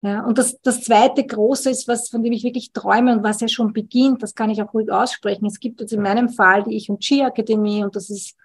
[0.02, 3.39] Ja, und das, das zweite große ist, was, von dem ich wirklich träume und was
[3.39, 5.46] ja schon beginnt, das kann ich auch ruhig aussprechen.
[5.46, 8.36] Es gibt jetzt in meinem Fall die Ich und Chi Akademie und das ist,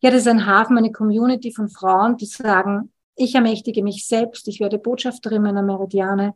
[0.00, 4.48] ja, das ist ein Hafen, eine Community von Frauen, die sagen, ich ermächtige mich selbst,
[4.48, 6.34] ich werde Botschafterin meiner Meridiane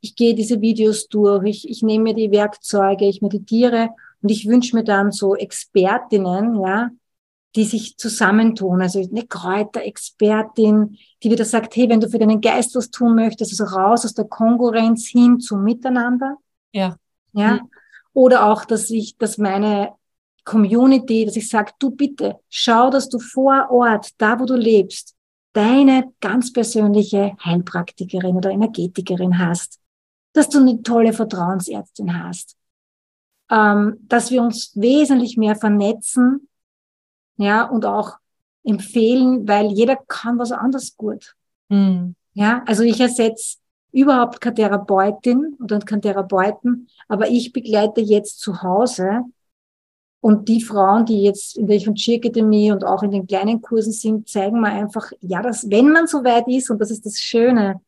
[0.00, 3.90] ich gehe diese Videos durch, ich, ich nehme mir die Werkzeuge, ich meditiere
[4.22, 6.90] und ich wünsche mir dann so Expertinnen, ja,
[7.56, 8.82] die sich zusammentun.
[8.82, 13.58] Also eine Kräuterexpertin, die wieder sagt, hey, wenn du für deinen Geist was tun möchtest,
[13.58, 16.36] also raus aus der Konkurrenz hin zum Miteinander.
[16.72, 16.96] Ja.
[17.32, 17.54] Ja.
[17.54, 17.70] Mhm.
[18.12, 19.92] Oder auch, dass ich, dass meine
[20.44, 25.14] Community, dass ich sage, du bitte, schau, dass du vor Ort, da wo du lebst,
[25.52, 29.78] deine ganz persönliche Heilpraktikerin oder Energetikerin hast,
[30.32, 32.56] dass du eine tolle Vertrauensärztin hast,
[33.50, 36.48] ähm, dass wir uns wesentlich mehr vernetzen,
[37.36, 38.18] ja, und auch
[38.64, 41.34] empfehlen, weil jeder kann was anderes gut.
[41.68, 42.14] Mhm.
[42.34, 43.58] Ja, also ich ersetze
[43.92, 49.22] überhaupt keine Therapeutin oder keinen Therapeuten, aber ich begleite jetzt zu Hause
[50.20, 53.92] und die Frauen, die jetzt in der Ich Akademie und auch in den kleinen Kursen
[53.92, 57.20] sind, zeigen mir einfach, ja, dass wenn man so weit ist, und das ist das
[57.20, 57.80] Schöne,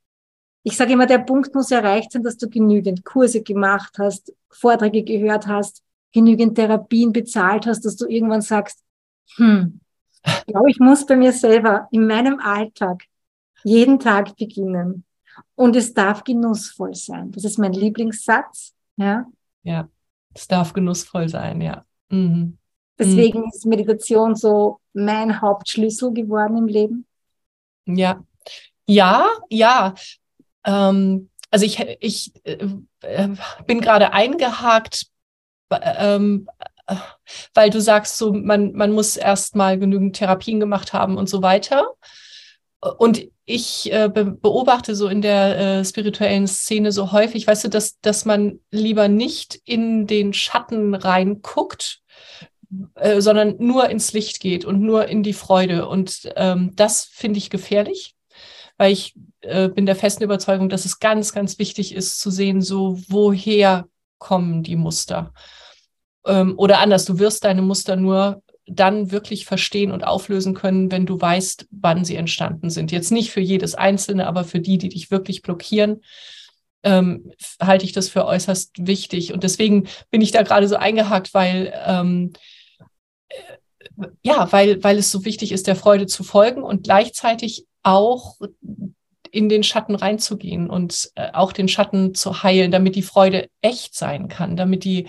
[0.63, 5.03] ich sage immer, der Punkt muss erreicht sein, dass du genügend Kurse gemacht hast, Vorträge
[5.03, 8.83] gehört hast, genügend Therapien bezahlt hast, dass du irgendwann sagst,
[9.37, 9.81] hm,
[10.25, 13.05] ich glaube, ich muss bei mir selber in meinem Alltag
[13.65, 15.05] jeden Tag beginnen.
[15.55, 17.31] Und es darf genussvoll sein.
[17.33, 18.75] Das ist mein Lieblingssatz.
[18.97, 19.27] Ja.
[19.63, 19.89] Ja,
[20.35, 21.85] es darf genussvoll sein, ja.
[22.11, 22.59] Mhm.
[22.99, 23.51] Deswegen mhm.
[23.53, 27.07] ist Meditation so mein Hauptschlüssel geworden im Leben.
[27.87, 28.23] Ja,
[28.87, 29.95] ja, ja.
[30.65, 32.67] Ähm, also ich, ich äh,
[33.67, 35.07] bin gerade eingehakt,
[35.71, 36.49] ähm,
[37.55, 41.43] weil du sagst, so man, man muss erst mal genügend Therapien gemacht haben und so
[41.43, 41.95] weiter.
[42.99, 47.69] Und ich äh, be beobachte so in der äh, spirituellen Szene so häufig, weißt du,
[47.69, 52.01] dass, dass man lieber nicht in den Schatten reinguckt,
[52.95, 55.89] äh, sondern nur ins Licht geht und nur in die Freude.
[55.89, 58.15] Und ähm, das finde ich gefährlich,
[58.81, 62.63] weil ich äh, bin der festen Überzeugung, dass es ganz, ganz wichtig ist zu sehen,
[62.63, 65.35] so woher kommen die Muster.
[66.25, 71.05] Ähm, oder anders, du wirst deine Muster nur dann wirklich verstehen und auflösen können, wenn
[71.05, 72.91] du weißt, wann sie entstanden sind.
[72.91, 76.01] Jetzt nicht für jedes Einzelne, aber für die, die dich wirklich blockieren,
[76.83, 79.35] ähm, halte ich das für äußerst wichtig.
[79.35, 82.33] Und deswegen bin ich da gerade so eingehakt, weil ähm,
[83.29, 88.37] äh, ja, weil, weil es so wichtig ist, der Freude zu folgen und gleichzeitig auch
[89.31, 93.95] in den Schatten reinzugehen und äh, auch den Schatten zu heilen, damit die Freude echt
[93.95, 95.09] sein kann, damit die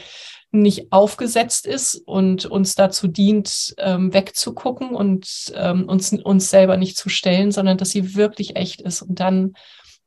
[0.52, 6.98] nicht aufgesetzt ist und uns dazu dient, ähm, wegzugucken und ähm, uns, uns selber nicht
[6.98, 9.02] zu stellen, sondern dass sie wirklich echt ist.
[9.02, 9.54] Und dann,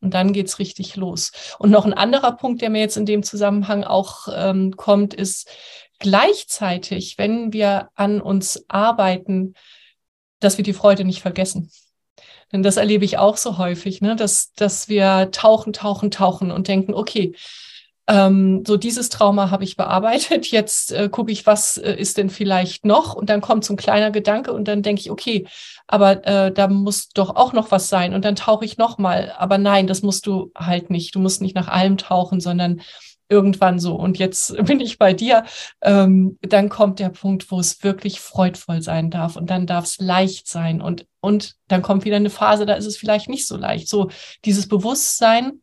[0.00, 1.32] und dann geht's richtig los.
[1.58, 5.48] Und noch ein anderer Punkt, der mir jetzt in dem Zusammenhang auch ähm, kommt, ist
[5.98, 9.54] gleichzeitig, wenn wir an uns arbeiten,
[10.40, 11.70] dass wir die Freude nicht vergessen.
[12.54, 14.14] Denn das erlebe ich auch so häufig, ne?
[14.14, 17.34] dass, dass wir tauchen, tauchen, tauchen und denken, okay,
[18.06, 20.46] ähm, so dieses Trauma habe ich bearbeitet.
[20.52, 23.14] Jetzt äh, gucke ich, was äh, ist denn vielleicht noch?
[23.14, 25.48] Und dann kommt so ein kleiner Gedanke und dann denke ich, okay,
[25.88, 28.14] aber äh, da muss doch auch noch was sein.
[28.14, 29.34] Und dann tauche ich noch mal.
[29.36, 31.16] Aber nein, das musst du halt nicht.
[31.16, 32.82] Du musst nicht nach allem tauchen, sondern
[33.34, 33.96] irgendwann so.
[33.96, 35.44] Und jetzt bin ich bei dir.
[35.82, 39.36] Ähm, dann kommt der Punkt, wo es wirklich freudvoll sein darf.
[39.36, 40.80] Und dann darf es leicht sein.
[40.80, 43.88] Und, und dann kommt wieder eine Phase, da ist es vielleicht nicht so leicht.
[43.88, 44.10] So
[44.44, 45.62] dieses Bewusstsein,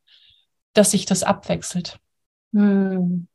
[0.74, 1.98] dass sich das abwechselt.
[2.54, 3.28] Hm.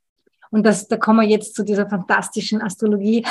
[0.51, 3.25] Und das, da kommen wir jetzt zu dieser fantastischen Astrologie.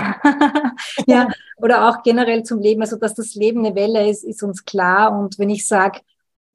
[1.07, 2.81] ja, oder auch generell zum Leben.
[2.81, 5.17] Also, dass das Leben eine Welle ist, ist uns klar.
[5.17, 6.01] Und wenn ich sage,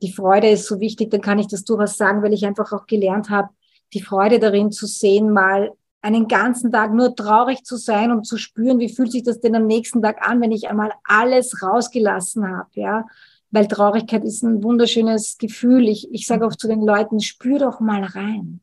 [0.02, 2.86] die Freude ist so wichtig, dann kann ich das durchaus sagen, weil ich einfach auch
[2.86, 3.50] gelernt habe,
[3.92, 5.72] die Freude darin zu sehen, mal
[6.02, 9.54] einen ganzen Tag nur traurig zu sein und zu spüren, wie fühlt sich das denn
[9.54, 13.06] am nächsten Tag an, wenn ich einmal alles rausgelassen habe, ja.
[13.50, 15.88] Weil Traurigkeit ist ein wunderschönes Gefühl.
[15.88, 18.60] Ich, ich sage oft zu den Leuten, spür doch mal rein.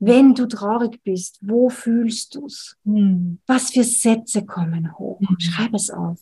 [0.00, 2.76] Wenn du traurig bist, wo fühlst du's?
[2.84, 3.40] Hm.
[3.46, 5.20] Was für Sätze kommen hoch?
[5.20, 5.36] Hm.
[5.38, 6.18] Schreib es auf.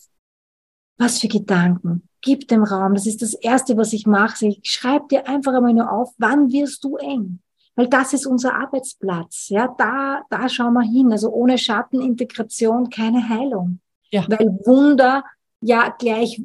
[0.99, 2.09] Was für Gedanken?
[2.23, 2.95] Gib dem Raum.
[2.95, 4.47] Das ist das Erste, was ich mache.
[4.47, 7.41] Ich schreibe dir einfach einmal nur auf, wann wirst du eng?
[7.77, 9.51] Weil das ist unser Arbeitsplatz.
[9.51, 11.12] Ja, da, da schauen wir hin.
[11.12, 13.81] Also ohne Schattenintegration keine Heilung.
[14.11, 14.25] Ja.
[14.29, 15.25] Weil Wunder
[15.61, 16.43] ja gleich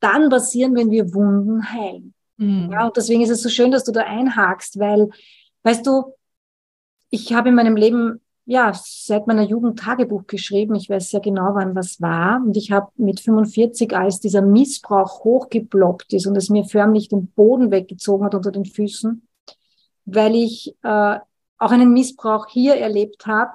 [0.00, 2.14] dann passieren, wenn wir Wunden heilen.
[2.36, 2.70] Mhm.
[2.72, 5.10] Ja, und deswegen ist es so schön, dass du da einhakst, weil,
[5.62, 6.14] weißt du,
[7.10, 10.74] ich habe in meinem Leben ja seit meiner Jugend Tagebuch geschrieben.
[10.74, 12.42] Ich weiß sehr genau, wann was war.
[12.44, 17.28] Und ich habe mit 45, als dieser Missbrauch hochgeploppt ist und es mir förmlich den
[17.28, 19.22] Boden weggezogen hat unter den Füßen,
[20.04, 21.18] weil ich äh,
[21.58, 23.52] auch einen Missbrauch hier erlebt habe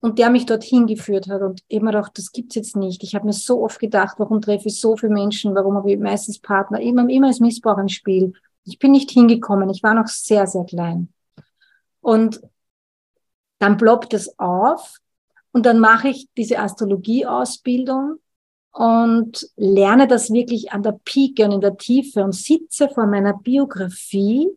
[0.00, 1.42] und der mich dorthin geführt hat.
[1.42, 3.02] Und immer gedacht, das gibt's jetzt nicht.
[3.02, 5.98] Ich habe mir so oft gedacht, warum treffe ich so viele Menschen, warum habe ich
[5.98, 8.32] meistens Partner, immer, immer ist Missbrauch im Spiel.
[8.64, 9.70] Ich bin nicht hingekommen.
[9.70, 11.12] Ich war noch sehr, sehr klein.
[12.00, 12.40] Und
[13.58, 14.98] dann ploppt es auf
[15.52, 18.18] und dann mache ich diese Astrologie-Ausbildung
[18.72, 23.34] und lerne das wirklich an der Pike und in der Tiefe und sitze vor meiner
[23.34, 24.48] Biografie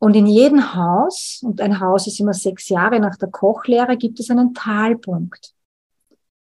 [0.00, 4.18] Und in jedem Haus, und ein Haus ist immer sechs Jahre nach der Kochlehre, gibt
[4.18, 5.52] es einen Talpunkt.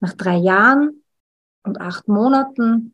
[0.01, 1.01] Nach drei Jahren
[1.63, 2.93] und acht Monaten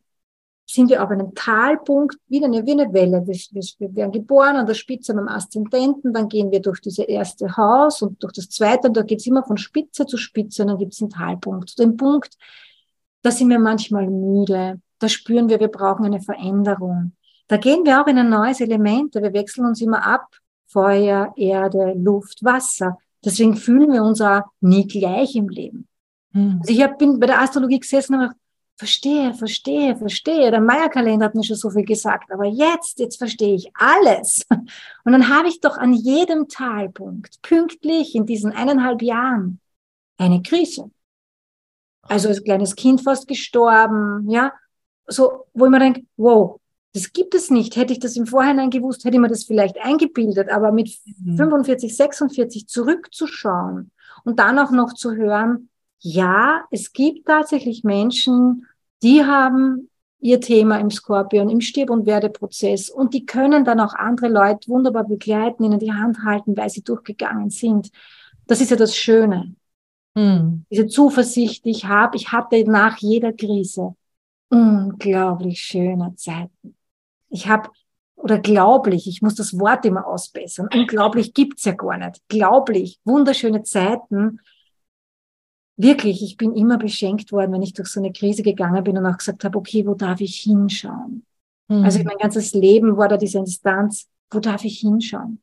[0.64, 3.26] sind wir auf einem Talpunkt, wie eine, wie eine Welle.
[3.26, 3.36] Wir,
[3.78, 8.00] wir werden geboren an der Spitze beim Aszendenten, dann gehen wir durch dieses erste Haus
[8.00, 10.78] und durch das zweite, und da geht es immer von Spitze zu Spitze, und dann
[10.78, 11.70] gibt es einen Talpunkt.
[11.70, 12.36] Zu dem Punkt,
[13.22, 17.16] da sind wir manchmal müde, da spüren wir, wir brauchen eine Veränderung.
[17.48, 20.28] Da gehen wir auch in ein neues Element, wir wechseln uns immer ab,
[20.72, 22.98] Feuer, Erde, Luft, Wasser.
[23.24, 25.86] Deswegen fühlen wir uns auch nie gleich im Leben.
[26.32, 26.58] Hm.
[26.60, 28.34] Also ich hab, bin bei der Astrologie gesessen und habe
[28.76, 30.50] verstehe, verstehe, verstehe.
[30.50, 34.44] Der Maya-Kalender hat mir schon so viel gesagt, aber jetzt, jetzt verstehe ich alles.
[35.04, 39.60] Und dann habe ich doch an jedem Talpunkt, pünktlich in diesen eineinhalb Jahren,
[40.18, 40.90] eine Krise.
[42.02, 44.52] Also als kleines Kind fast gestorben, ja.
[45.06, 46.60] So, wo ich mir denke, wow,
[46.94, 47.76] das gibt es nicht.
[47.76, 50.50] Hätte ich das im Vorhinein gewusst, hätte ich mir das vielleicht eingebildet.
[50.50, 50.90] Aber mit
[51.24, 51.36] mhm.
[51.36, 53.90] 45, 46 zurückzuschauen
[54.24, 55.68] und dann auch noch zu hören,
[56.00, 58.66] ja, es gibt tatsächlich Menschen,
[59.02, 59.88] die haben
[60.20, 64.68] ihr Thema im Skorpion, im Stirb- und Werdeprozess und die können dann auch andere Leute
[64.68, 67.90] wunderbar begleiten, ihnen die Hand halten, weil sie durchgegangen sind.
[68.46, 69.54] Das ist ja das Schöne.
[70.16, 70.64] Hm.
[70.70, 73.96] Diese Zuversicht, die ich habe, ich hatte nach jeder Krise
[74.50, 76.76] unglaublich schöne Zeiten.
[77.32, 77.70] Ich habe,
[78.14, 82.22] oder glaublich, ich muss das Wort immer ausbessern, unglaublich gibt's ja gar nicht.
[82.28, 84.38] Glaublich, wunderschöne Zeiten,
[85.76, 89.06] wirklich, ich bin immer beschenkt worden, wenn ich durch so eine Krise gegangen bin und
[89.06, 91.24] auch gesagt habe, okay, wo darf ich hinschauen?
[91.68, 91.84] Mhm.
[91.84, 95.40] Also mein ganzes Leben war da diese Instanz, wo darf ich hinschauen?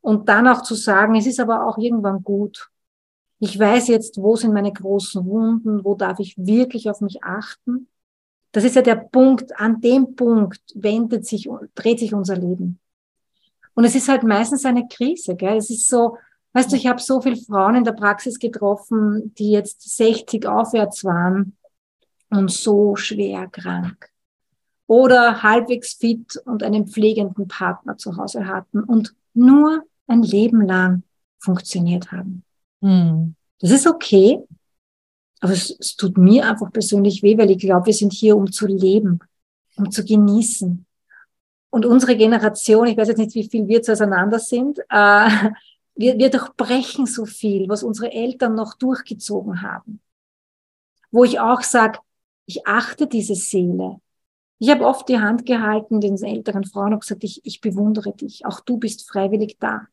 [0.00, 2.70] Und dann auch zu sagen, es ist aber auch irgendwann gut.
[3.38, 7.88] Ich weiß jetzt, wo sind meine großen Wunden, wo darf ich wirklich auf mich achten?
[8.56, 12.78] Das ist ja der Punkt, an dem Punkt wendet sich, dreht sich unser Leben.
[13.74, 15.58] Und es ist halt meistens eine Krise, gell?
[15.58, 16.16] Es ist so,
[16.54, 21.04] Weißt du, ich habe so viele Frauen in der Praxis getroffen, die jetzt 60 aufwärts
[21.04, 21.54] waren
[22.30, 24.08] und so schwer krank.
[24.86, 31.02] Oder halbwegs fit und einen pflegenden Partner zu Hause hatten und nur ein Leben lang
[31.40, 32.42] funktioniert haben.
[32.80, 33.34] Hm.
[33.60, 34.38] Das ist okay,
[35.46, 38.50] aber es, es tut mir einfach persönlich weh, weil ich glaube, wir sind hier, um
[38.50, 39.20] zu leben,
[39.76, 40.84] um zu genießen.
[41.70, 45.28] Und unsere Generation, ich weiß jetzt nicht, wie viel wir jetzt auseinander sind, äh,
[45.94, 50.00] wir, wir durchbrechen so viel, was unsere Eltern noch durchgezogen haben.
[51.12, 52.00] Wo ich auch sage,
[52.46, 54.00] ich achte diese Seele.
[54.58, 58.46] Ich habe oft die Hand gehalten den älteren Frauen und gesagt, ich, ich bewundere dich.
[58.46, 59.86] Auch du bist freiwillig da.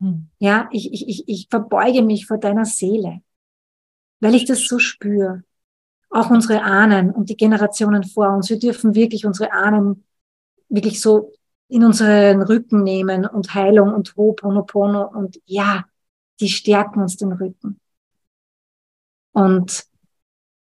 [0.00, 0.30] Hm.
[0.38, 3.20] Ja, ich, ich, ich, ich verbeuge mich vor deiner Seele,
[4.22, 5.42] weil ich das so spüre.
[6.08, 8.48] Auch unsere Ahnen und die Generationen vor uns.
[8.48, 10.04] Wir dürfen wirklich unsere Ahnen
[10.68, 11.32] wirklich so
[11.68, 15.84] in unseren Rücken nehmen und Heilung und Ho'oponopono und ja,
[16.38, 17.80] die stärken uns den Rücken.
[19.32, 19.86] Und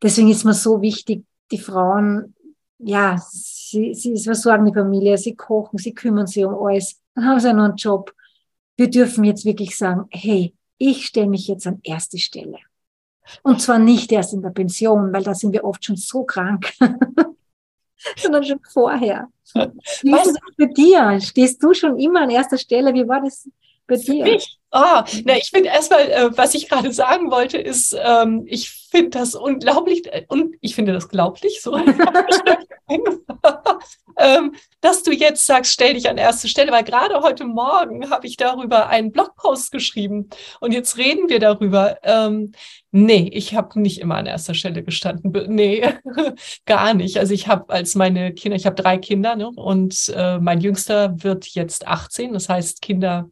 [0.02, 2.34] deswegen ist mir so wichtig, die Frauen,
[2.78, 7.40] ja, sie, sie versorgen die Familie, sie kochen, sie kümmern sich um alles, dann haben
[7.40, 8.14] sie ja noch einen Job.
[8.76, 12.58] Wir dürfen jetzt wirklich sagen, hey, ich stelle mich jetzt an erste Stelle.
[13.42, 16.72] Und zwar nicht erst in der Pension, weil da sind wir oft schon so krank.
[18.16, 19.28] sondern schon vorher.
[20.02, 21.20] Wie ist es für dir?
[21.20, 22.92] Stehst du schon immer an erster Stelle?
[22.94, 23.48] Wie war das
[23.86, 24.24] bei dir?
[24.24, 24.58] Mich?
[24.72, 29.10] Oh, na, ich finde erstmal, äh, was ich gerade sagen wollte, ist, ähm, ich finde
[29.10, 31.76] das unglaublich, äh, und ich finde das glaublich, so,
[34.18, 38.26] ähm, dass du jetzt sagst, stell dich an erste Stelle, weil gerade heute Morgen habe
[38.26, 41.98] ich darüber einen Blogpost geschrieben und jetzt reden wir darüber.
[42.02, 42.50] Ähm,
[42.94, 45.32] nee, ich habe nicht immer an erster Stelle gestanden.
[45.48, 45.84] Nee,
[46.64, 47.18] gar nicht.
[47.18, 51.22] Also ich habe als meine Kinder, ich habe drei Kinder ne, und äh, mein Jüngster
[51.22, 53.28] wird jetzt 18, das heißt Kinder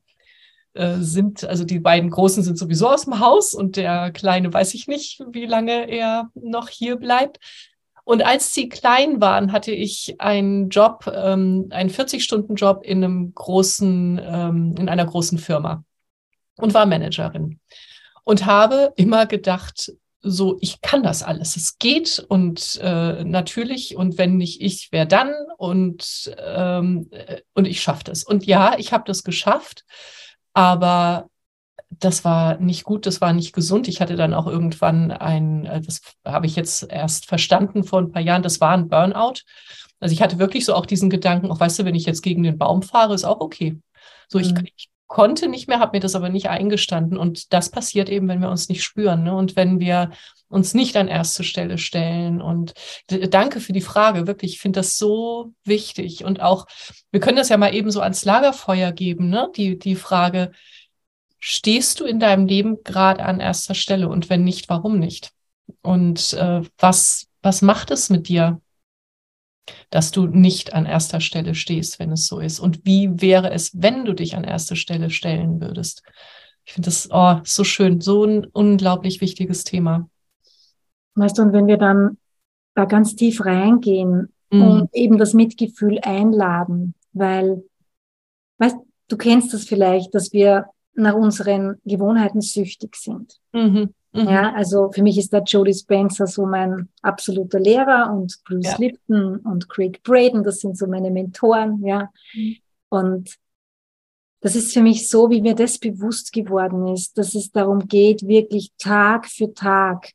[0.75, 4.75] äh, sind, also die beiden Großen sind sowieso aus dem Haus und der Kleine weiß
[4.75, 7.38] ich nicht, wie lange er noch hier bleibt.
[8.05, 14.20] Und als sie klein waren, hatte ich einen Job, ähm, einen 40-Stunden-Job in einem großen,
[14.25, 15.85] ähm, in einer großen Firma
[16.57, 17.61] und war Managerin
[18.25, 19.93] und habe immer gedacht,
[20.25, 21.57] so, ich kann das alles.
[21.57, 27.67] Es geht und äh, natürlich und wenn nicht ich, wer dann und ähm, äh, und
[27.67, 28.23] ich schaffe das.
[28.23, 29.85] Und ja, ich habe das geschafft.
[30.55, 31.29] Aber
[31.99, 33.88] das war nicht gut, das war nicht gesund.
[33.88, 38.13] Ich hatte dann auch irgendwann ein, äh, das habe ich jetzt erst verstanden vor ein
[38.13, 39.40] paar Jahren, das war ein Burnout.
[40.01, 42.42] Also ich hatte wirklich so auch diesen Gedanken, auch weißt du, wenn ich jetzt gegen
[42.42, 43.79] den Baum fahre, ist auch okay.
[44.29, 44.67] So, ich, mhm.
[44.77, 47.19] ich konnte nicht mehr, habe mir das aber nicht eingestanden.
[47.19, 49.37] Und das passiert eben, wenn wir uns nicht spüren ne?
[49.37, 50.10] und wenn wir
[50.48, 52.40] uns nicht an erste Stelle stellen.
[52.40, 52.73] Und
[53.08, 56.25] danke für die Frage, wirklich, ich finde das so wichtig.
[56.25, 56.65] Und auch,
[57.10, 59.50] wir können das ja mal eben so ans Lagerfeuer geben, ne?
[59.54, 60.52] die, die Frage,
[61.38, 64.08] stehst du in deinem Leben gerade an erster Stelle?
[64.08, 65.33] Und wenn nicht, warum nicht?
[65.83, 68.63] Und äh, was, was macht es mit dir,
[69.90, 72.60] dass du nicht an erster Stelle stehst, wenn es so ist?
[72.60, 76.02] Und wie wäre es, wenn du dich an erste Stelle stellen würdest?
[76.65, 80.08] Ich finde das oh, so schön, so ein unglaublich wichtiges Thema.
[81.15, 82.19] Weißt du, und wenn wir dann
[82.75, 84.63] da ganz tief reingehen mm.
[84.63, 87.65] und eben das Mitgefühl einladen, weil,
[88.58, 88.77] weißt
[89.08, 93.38] du, kennst das vielleicht, dass wir nach unseren Gewohnheiten süchtig sind.
[93.52, 93.94] Mhm.
[94.13, 94.29] Mhm.
[94.29, 98.77] Ja, also für mich ist da Jodie Spencer so mein absoluter Lehrer und Bruce ja.
[98.79, 102.10] Lipton und Craig Braden, das sind so meine Mentoren, ja.
[102.35, 102.56] Mhm.
[102.90, 103.38] Und
[104.40, 108.27] das ist für mich so, wie mir das bewusst geworden ist, dass es darum geht,
[108.27, 110.10] wirklich Tag für Tag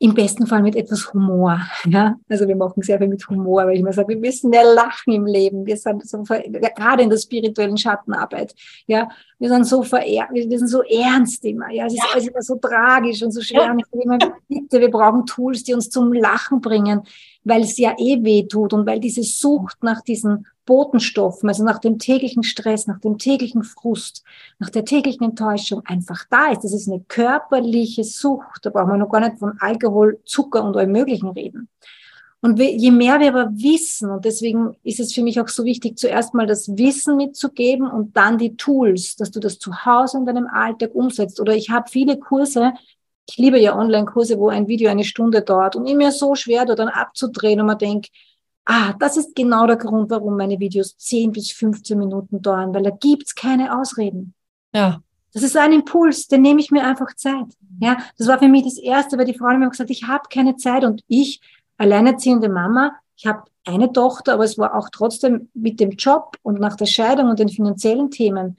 [0.00, 1.60] im besten Fall mit etwas Humor.
[1.84, 2.16] Ja?
[2.28, 5.12] Also wir machen sehr viel mit Humor, weil ich immer sage, wir müssen mehr lachen
[5.12, 5.66] im Leben.
[5.66, 8.54] Wir sind so, gerade in der spirituellen Schattenarbeit.
[8.86, 9.08] Ja,
[9.40, 11.70] wir sind so verehrt, wir sind so ernst immer.
[11.70, 12.10] Ja, es ist ja.
[12.12, 13.62] alles immer so tragisch und so schwer.
[13.62, 13.72] Ja.
[13.72, 14.18] Und immer,
[14.48, 17.02] bitte, wir brauchen Tools, die uns zum Lachen bringen,
[17.42, 21.78] weil es ja eh weh tut und weil diese Sucht nach diesen Botenstoffen, also nach
[21.78, 24.22] dem täglichen Stress, nach dem täglichen Frust,
[24.58, 26.62] nach der täglichen Enttäuschung einfach da ist.
[26.62, 28.66] Das ist eine körperliche Sucht.
[28.66, 31.70] Da brauchen wir noch gar nicht von Alkohol, Zucker und allem Möglichen reden.
[32.42, 35.98] Und je mehr wir aber wissen, und deswegen ist es für mich auch so wichtig,
[35.98, 40.26] zuerst mal das Wissen mitzugeben und dann die Tools, dass du das zu Hause in
[40.26, 41.40] deinem Alltag umsetzt.
[41.40, 42.74] Oder ich habe viele Kurse,
[43.26, 46.74] ich liebe ja Online-Kurse, wo ein Video eine Stunde dauert und mir so schwer, da
[46.74, 48.10] dann abzudrehen und man denkt,
[48.68, 52.82] ah, das ist genau der Grund, warum meine Videos 10 bis 15 Minuten dauern, weil
[52.82, 54.34] da gibt's keine Ausreden.
[54.74, 55.00] Ja.
[55.32, 57.46] Das ist ein Impuls, den nehme ich mir einfach Zeit.
[57.80, 60.56] Ja, das war für mich das Erste, weil die Frauen haben gesagt, ich habe keine
[60.56, 61.40] Zeit und ich,
[61.78, 66.60] alleinerziehende Mama, ich habe eine Tochter, aber es war auch trotzdem mit dem Job und
[66.60, 68.58] nach der Scheidung und den finanziellen Themen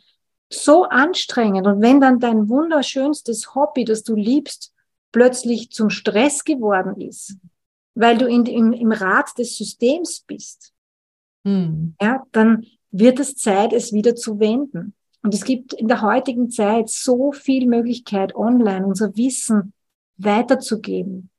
[0.52, 1.68] so anstrengend.
[1.68, 4.74] Und wenn dann dein wunderschönstes Hobby, das du liebst,
[5.12, 7.36] plötzlich zum Stress geworden ist,
[8.00, 10.74] weil du in, im, im Rat des Systems bist,
[11.44, 11.96] hm.
[12.02, 14.96] ja, dann wird es Zeit, es wieder zu wenden.
[15.22, 19.74] Und es gibt in der heutigen Zeit so viel Möglichkeit, online unser Wissen
[20.16, 21.30] weiterzugeben.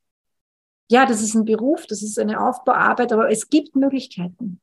[0.91, 4.61] Ja, das ist ein Beruf, das ist eine Aufbauarbeit, aber es gibt Möglichkeiten.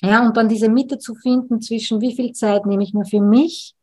[0.00, 3.20] Ja, und dann diese Mitte zu finden zwischen wie viel Zeit nehme ich mir für
[3.20, 3.76] mich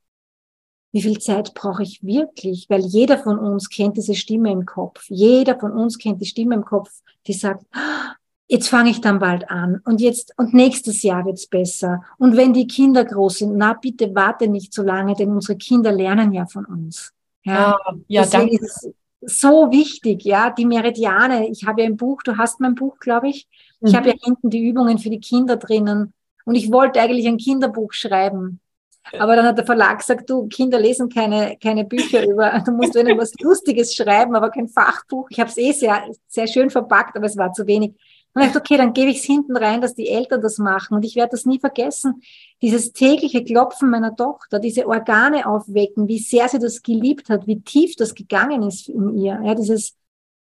[0.92, 2.68] wie viel Zeit brauche ich wirklich?
[2.70, 5.06] Weil jeder von uns kennt diese Stimme im Kopf.
[5.08, 6.90] Jeder von uns kennt die Stimme im Kopf,
[7.28, 8.16] die sagt, ah,
[8.48, 12.04] jetzt fange ich dann bald an und jetzt und nächstes Jahr wird's besser.
[12.18, 15.92] Und wenn die Kinder groß sind, na bitte warte nicht so lange, denn unsere Kinder
[15.92, 17.14] lernen ja von uns.
[17.44, 18.56] Ja, ah, ja danke.
[18.56, 18.90] Ist
[19.22, 21.50] so wichtig, ja, die Meridiane.
[21.50, 23.48] Ich habe ja ein Buch, du hast mein Buch, glaube ich.
[23.82, 23.96] Ich mhm.
[23.96, 26.14] habe ja hinten die Übungen für die Kinder drinnen.
[26.46, 28.60] Und ich wollte eigentlich ein Kinderbuch schreiben.
[29.20, 32.96] Aber dann hat der Verlag gesagt, du, Kinder lesen keine, keine Bücher über, du musst
[32.96, 35.28] wenn was Lustiges schreiben, aber kein Fachbuch.
[35.30, 37.96] Ich habe es eh sehr, sehr schön verpackt, aber es war zu wenig.
[38.34, 40.96] Und ich dachte, okay, dann gebe ich es hinten rein, dass die Eltern das machen.
[40.96, 42.22] Und ich werde das nie vergessen.
[42.62, 47.62] Dieses tägliche Klopfen meiner Tochter, diese Organe aufwecken, wie sehr sie das geliebt hat, wie
[47.62, 49.42] tief das gegangen ist in ihr.
[49.44, 49.96] Ja, dieses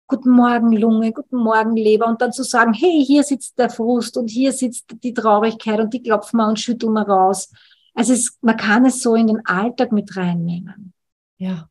[0.08, 2.06] Guten Morgen Lunge, Guten Morgen Leber.
[2.06, 5.94] Und dann zu sagen, hey, hier sitzt der Frust und hier sitzt die Traurigkeit und
[5.94, 7.50] die klopfen wir und schütteln wir raus.
[7.96, 10.92] Also es, man kann es so in den Alltag mit reinnehmen.
[11.38, 11.68] Ja.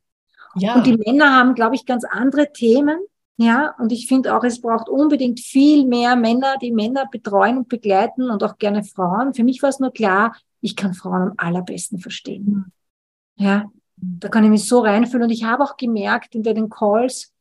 [0.55, 0.75] ja.
[0.75, 2.97] Und die Männer haben, glaube ich, ganz andere Themen.
[3.37, 7.69] Ja, und ich finde auch, es braucht unbedingt viel mehr Männer, die Männer betreuen und
[7.69, 9.33] begleiten und auch gerne Frauen.
[9.33, 12.71] Für mich war es nur klar, ich kann Frauen am allerbesten verstehen.
[13.35, 15.23] Ja, da kann ich mich so reinfühlen.
[15.23, 17.33] Und ich habe auch gemerkt in den Calls,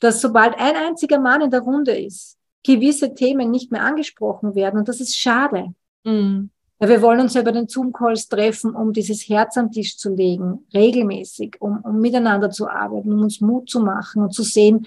[0.00, 4.78] dass sobald ein einziger Mann in der Runde ist, gewisse Themen nicht mehr angesprochen werden.
[4.78, 5.74] Und das ist schade.
[6.04, 6.50] Mhm.
[6.78, 10.14] Ja, wir wollen uns ja bei den Zoom-Calls treffen, um dieses Herz am Tisch zu
[10.14, 14.86] legen, regelmäßig, um, um miteinander zu arbeiten, um uns Mut zu machen und zu sehen,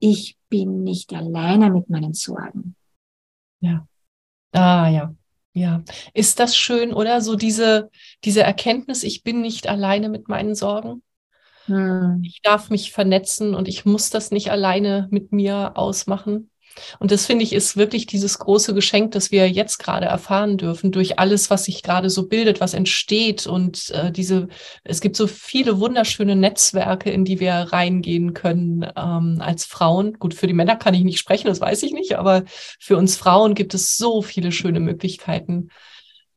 [0.00, 2.74] ich bin nicht alleine mit meinen Sorgen.
[3.60, 3.86] Ja.
[4.52, 5.14] Ah, ja.
[5.52, 5.82] Ja.
[6.14, 7.20] Ist das schön, oder?
[7.20, 7.90] So diese,
[8.24, 11.02] diese Erkenntnis, ich bin nicht alleine mit meinen Sorgen.
[11.66, 12.22] Hm.
[12.24, 16.50] Ich darf mich vernetzen und ich muss das nicht alleine mit mir ausmachen.
[16.98, 20.92] Und das finde ich ist wirklich dieses große Geschenk, das wir jetzt gerade erfahren dürfen
[20.92, 24.48] durch alles, was sich gerade so bildet, was entsteht und äh, diese,
[24.84, 30.14] es gibt so viele wunderschöne Netzwerke, in die wir reingehen können ähm, als Frauen.
[30.18, 32.44] Gut, für die Männer kann ich nicht sprechen, das weiß ich nicht, aber
[32.78, 35.68] für uns Frauen gibt es so viele schöne Möglichkeiten,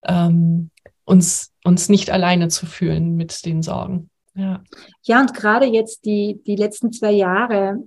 [0.06, 0.72] ähm,
[1.06, 4.10] uns uns nicht alleine zu fühlen mit den Sorgen.
[4.34, 4.64] Ja,
[5.04, 7.84] ja und gerade jetzt die, die letzten zwei Jahre,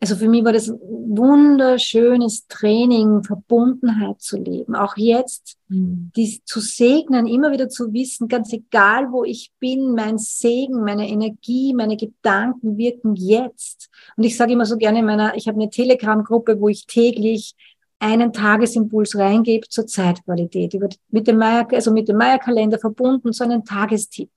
[0.00, 4.76] also für mich war das ein wunderschönes Training, Verbundenheit zu leben.
[4.76, 6.12] Auch jetzt, mhm.
[6.14, 11.08] die zu segnen, immer wieder zu wissen, ganz egal wo ich bin, mein Segen, meine
[11.08, 13.90] Energie, meine Gedanken wirken jetzt.
[14.16, 17.56] Und ich sage immer so gerne in meiner, ich habe eine Telegram-Gruppe, wo ich täglich
[17.98, 23.42] einen Tagesimpuls reingebe zur Zeitqualität, über, mit dem Meier, also mit dem Meier-Kalender verbunden, so
[23.42, 24.30] einen Tagestipp.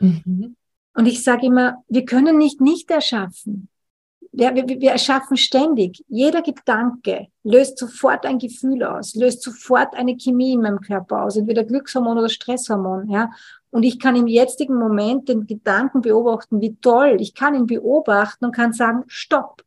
[0.00, 0.54] Mhm.
[0.92, 3.70] Und ich sage immer, wir können nicht nicht erschaffen.
[4.32, 6.04] Wir, wir, erschaffen ständig.
[6.08, 11.36] Jeder Gedanke löst sofort ein Gefühl aus, löst sofort eine Chemie in meinem Körper aus,
[11.36, 13.08] entweder Glückshormon oder Stresshormon.
[13.08, 13.30] Ja?
[13.70, 17.16] Und ich kann im jetzigen Moment den Gedanken beobachten, wie toll.
[17.20, 19.62] Ich kann ihn beobachten und kann sagen, stopp.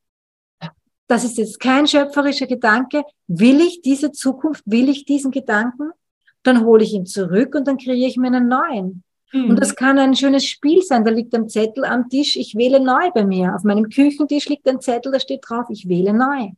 [1.08, 3.04] Das ist jetzt kein schöpferischer Gedanke.
[3.28, 4.64] Will ich diese Zukunft?
[4.66, 5.92] Will ich diesen Gedanken?
[6.44, 9.04] Dann hole ich ihn zurück und dann kreiere ich mir einen neuen.
[9.34, 9.52] Mhm.
[9.52, 11.06] Und das kann ein schönes Spiel sein.
[11.06, 13.56] Da liegt ein Zettel am Tisch, ich wähle neu bei mir.
[13.56, 16.52] Auf meinem Küchentisch liegt ein Zettel, da steht drauf, ich wähle neu.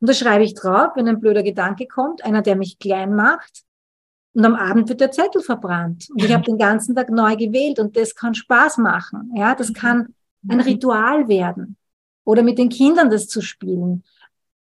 [0.00, 3.62] Und da schreibe ich drauf, wenn ein blöder Gedanke kommt, einer, der mich klein macht.
[4.34, 6.08] Und am Abend wird der Zettel verbrannt.
[6.10, 9.32] Und ich habe den ganzen Tag neu gewählt und das kann Spaß machen.
[9.34, 10.14] Ja, das kann
[10.46, 11.76] ein Ritual werden.
[12.24, 14.04] Oder mit den Kindern das zu spielen.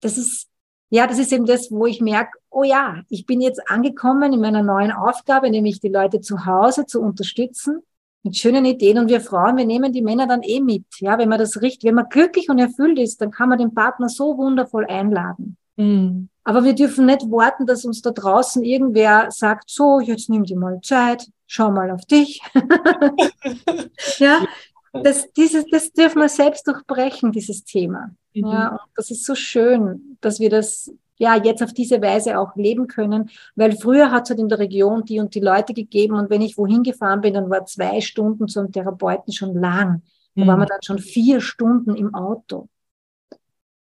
[0.01, 0.49] Das ist,
[0.89, 4.39] ja, das ist eben das, wo ich merke, oh ja, ich bin jetzt angekommen in
[4.39, 7.81] meiner neuen Aufgabe, nämlich die Leute zu Hause zu unterstützen
[8.25, 10.85] mit schönen Ideen und wir Frauen, wir nehmen die Männer dann eh mit.
[10.99, 13.73] Ja, wenn man das riecht, wenn man glücklich und erfüllt ist, dann kann man den
[13.73, 15.57] Partner so wundervoll einladen.
[15.75, 16.29] Mhm.
[16.43, 20.57] Aber wir dürfen nicht warten, dass uns da draußen irgendwer sagt, so, jetzt nimm dir
[20.57, 22.41] mal Zeit, schau mal auf dich.
[24.17, 24.43] ja,
[24.93, 28.09] das, dieses, das dürfen wir selbst durchbrechen, dieses Thema.
[28.35, 28.47] Mhm.
[28.47, 32.55] Ja, und das ist so schön, dass wir das ja, jetzt auf diese Weise auch
[32.55, 36.15] leben können, weil früher hat es halt in der Region die und die Leute gegeben
[36.15, 40.01] und wenn ich wohin gefahren bin, dann war zwei Stunden zum Therapeuten schon lang.
[40.35, 40.47] Da mhm.
[40.47, 42.67] waren wir dann schon vier Stunden im Auto.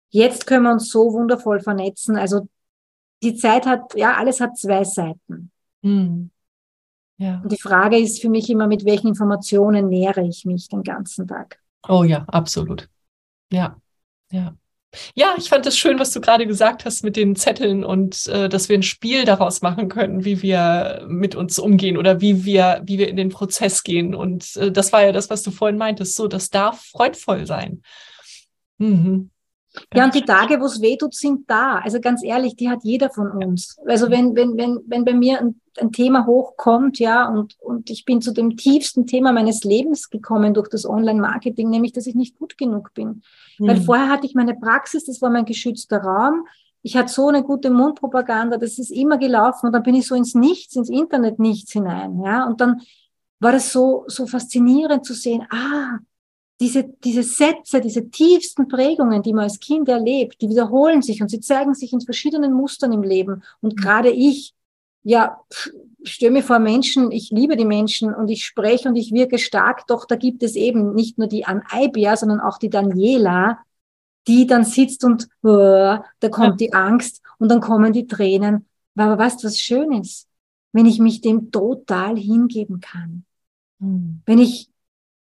[0.09, 2.17] Jetzt können wir uns so wundervoll vernetzen.
[2.17, 2.47] Also
[3.21, 5.51] die Zeit hat, ja, alles hat zwei Seiten.
[5.83, 6.31] Mhm.
[7.17, 7.41] Ja.
[7.43, 11.27] Und die Frage ist für mich immer, mit welchen Informationen nähere ich mich den ganzen
[11.27, 11.59] Tag?
[11.87, 12.89] Oh ja, absolut.
[13.51, 13.77] Ja,
[14.31, 14.55] ja.
[15.13, 18.49] Ja, ich fand es schön, was du gerade gesagt hast mit den Zetteln und äh,
[18.49, 22.81] dass wir ein Spiel daraus machen können, wie wir mit uns umgehen oder wie wir,
[22.83, 24.15] wie wir in den Prozess gehen.
[24.15, 26.15] Und äh, das war ja das, was du vorhin meintest.
[26.15, 27.83] So, das darf freudvoll sein.
[28.79, 29.29] Mhm.
[29.93, 31.79] Ja, und die Tage, wo es weh tut, sind da.
[31.79, 33.77] Also ganz ehrlich, die hat jeder von uns.
[33.85, 38.03] Also wenn, wenn, wenn, wenn bei mir ein, ein Thema hochkommt, ja, und, und ich
[38.03, 42.37] bin zu dem tiefsten Thema meines Lebens gekommen durch das Online-Marketing, nämlich, dass ich nicht
[42.37, 43.21] gut genug bin.
[43.59, 43.67] Mhm.
[43.67, 46.47] Weil vorher hatte ich meine Praxis, das war mein geschützter Raum.
[46.81, 50.15] Ich hatte so eine gute Mundpropaganda, das ist immer gelaufen und dann bin ich so
[50.15, 52.45] ins Nichts, ins Internet nichts hinein, ja.
[52.45, 52.81] Und dann
[53.39, 55.99] war das so, so faszinierend zu sehen, ah,
[56.59, 61.29] diese, diese Sätze, diese tiefsten Prägungen, die man als Kind erlebt, die wiederholen sich und
[61.29, 63.43] sie zeigen sich in verschiedenen Mustern im Leben.
[63.61, 63.81] Und mhm.
[63.81, 64.53] gerade ich,
[65.03, 65.39] ja,
[66.03, 69.87] stelle mir vor Menschen, ich liebe die Menschen und ich spreche und ich wirke stark,
[69.87, 73.59] doch da gibt es eben nicht nur die Anaibia, sondern auch die Daniela,
[74.27, 78.65] die dann sitzt und uh, da kommt die Angst und dann kommen die Tränen.
[78.95, 80.27] Aber weißt du, was schön ist?
[80.73, 83.23] Wenn ich mich dem total hingeben kann.
[83.79, 84.21] Mhm.
[84.25, 84.69] Wenn ich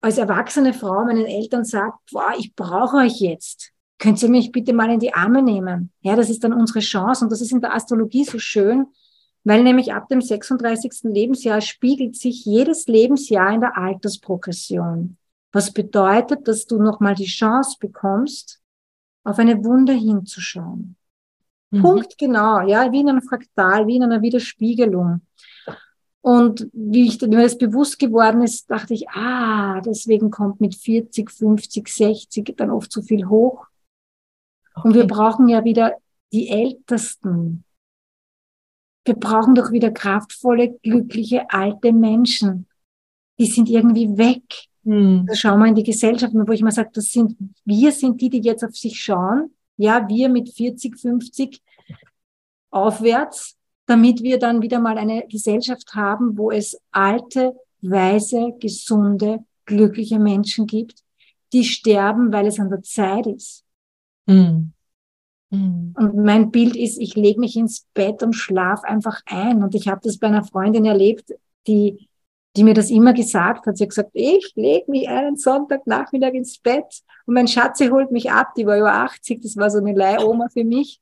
[0.04, 3.72] als erwachsene Frau meinen Eltern sagt, boah, ich brauche euch jetzt.
[3.98, 5.90] Könnt ihr mich bitte mal in die Arme nehmen?
[6.02, 8.86] Ja, das ist dann unsere Chance und das ist in der Astrologie so schön,
[9.44, 11.04] weil nämlich ab dem 36.
[11.04, 15.16] Lebensjahr spiegelt sich jedes Lebensjahr in der Altersprogression.
[15.52, 18.60] Was bedeutet, dass du nochmal die Chance bekommst,
[19.24, 20.96] auf eine Wunder hinzuschauen.
[21.70, 21.80] Mhm.
[21.80, 25.22] Punkt genau, ja, wie in einem Fraktal, wie in einer Widerspiegelung.
[26.24, 31.30] Und wie ich mir das bewusst geworden ist, dachte ich, ah, deswegen kommt mit 40,
[31.30, 33.66] 50, 60 dann oft so viel hoch.
[34.74, 34.88] Okay.
[34.88, 35.98] Und wir brauchen ja wieder
[36.32, 37.64] die Ältesten.
[39.04, 42.68] Wir brauchen doch wieder kraftvolle, glückliche, alte Menschen.
[43.38, 44.44] Die sind irgendwie weg.
[44.84, 45.26] Hm.
[45.26, 48.30] Da schauen wir in die Gesellschaft, wo ich mal sage, das sind, wir sind die,
[48.30, 49.54] die jetzt auf sich schauen.
[49.76, 51.60] Ja, wir mit 40, 50
[52.70, 60.18] aufwärts damit wir dann wieder mal eine Gesellschaft haben, wo es alte, weise, gesunde, glückliche
[60.18, 61.02] Menschen gibt,
[61.52, 63.64] die sterben, weil es an der Zeit ist.
[64.26, 64.72] Mm.
[65.50, 65.94] Mm.
[65.96, 69.62] Und mein Bild ist, ich lege mich ins Bett und schlaf einfach ein.
[69.62, 71.32] Und ich habe das bei einer Freundin erlebt,
[71.66, 72.08] die,
[72.56, 73.76] die mir das immer gesagt hat.
[73.76, 78.30] Sie hat gesagt, ich lege mich einen Sonntagnachmittag ins Bett und mein Schatze holt mich
[78.30, 78.54] ab.
[78.56, 81.00] Die war über 80, das war so eine Leihoma für mich.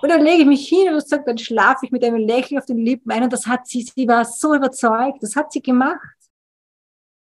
[0.00, 2.66] Und dann lege ich mich hin und sage, dann schlafe ich mit einem Lächeln auf
[2.66, 3.24] den Lippen ein.
[3.24, 6.16] Und das hat sie, sie war so überzeugt, das hat sie gemacht.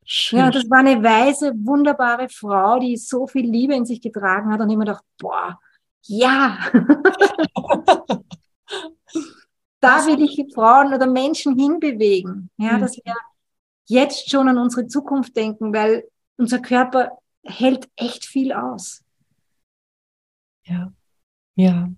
[0.04, 0.38] Schön.
[0.38, 4.60] Ja, das war eine weise, wunderbare Frau, die so viel Liebe in sich getragen hat
[4.60, 5.58] und immer dachte, boah,
[6.04, 6.58] ja.
[9.80, 12.50] da will ich Frauen oder Menschen hinbewegen.
[12.56, 12.80] Ja, mhm.
[12.80, 13.14] dass wir
[13.86, 19.04] jetzt schon an unsere Zukunft denken, weil unser Körper hält echt viel aus.
[20.64, 20.92] Ja,
[21.54, 21.90] ja.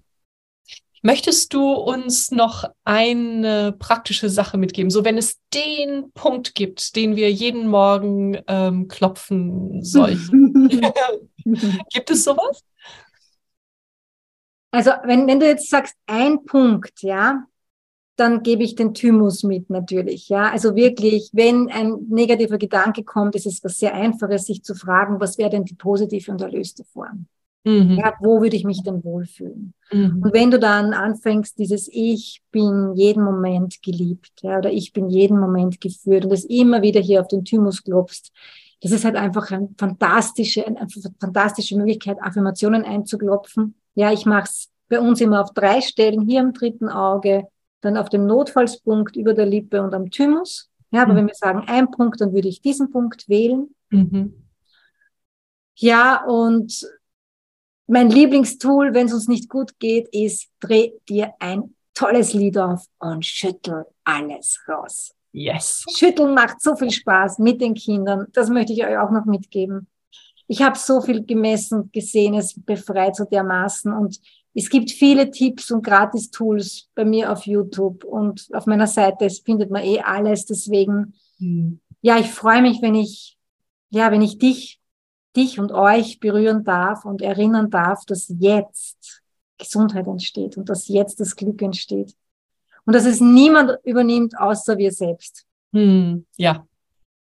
[1.02, 4.90] Möchtest du uns noch eine praktische Sache mitgeben?
[4.90, 10.68] So, wenn es den Punkt gibt, den wir jeden Morgen ähm, klopfen sollten.
[11.92, 12.62] gibt es sowas?
[14.72, 17.46] Also, wenn, wenn du jetzt sagst, ein Punkt, ja,
[18.16, 20.28] dann gebe ich den Thymus mit natürlich.
[20.28, 24.74] Ja, also wirklich, wenn ein negativer Gedanke kommt, ist es was sehr Einfaches, sich zu
[24.74, 27.26] fragen, was wäre denn die positive und erlöste Form?
[27.64, 27.98] Mhm.
[27.98, 29.74] Ja, wo würde ich mich denn wohlfühlen?
[29.92, 30.22] Mhm.
[30.22, 35.08] Und wenn du dann anfängst, dieses Ich bin jeden Moment geliebt, ja, oder ich bin
[35.08, 38.32] jeden Moment geführt und das immer wieder hier auf den Thymus klopfst,
[38.82, 40.86] das ist halt einfach eine fantastische, eine
[41.20, 43.74] fantastische Möglichkeit, Affirmationen einzuklopfen.
[43.94, 47.46] Ja, ich mache es bei uns immer auf drei Stellen, hier im dritten Auge,
[47.82, 50.70] dann auf dem Notfallspunkt über der Lippe und am Thymus.
[50.90, 51.16] Ja, aber mhm.
[51.18, 53.74] wenn wir sagen ein Punkt, dann würde ich diesen Punkt wählen.
[53.90, 54.34] Mhm.
[55.76, 56.86] Ja, und
[57.90, 62.86] mein Lieblingstool, wenn es uns nicht gut geht, ist, dreh dir ein tolles Lied auf
[63.00, 65.12] und schüttel alles raus.
[65.32, 65.84] Yes.
[65.96, 68.26] Schütteln macht so viel Spaß mit den Kindern.
[68.32, 69.88] Das möchte ich euch auch noch mitgeben.
[70.46, 73.92] Ich habe so viel gemessen, gesehen, es befreit so dermaßen.
[73.92, 74.20] Und
[74.54, 79.24] es gibt viele Tipps und Gratis-Tools bei mir auf YouTube und auf meiner Seite.
[79.24, 80.46] Es findet man eh alles.
[80.46, 81.80] Deswegen, mhm.
[82.02, 83.36] ja, ich freue mich, wenn ich,
[83.90, 84.79] ja, wenn ich dich
[85.36, 89.22] dich und euch berühren darf und erinnern darf, dass jetzt
[89.58, 92.14] Gesundheit entsteht und dass jetzt das Glück entsteht.
[92.84, 95.44] Und dass es niemand übernimmt, außer wir selbst.
[95.72, 96.66] Hm, ja,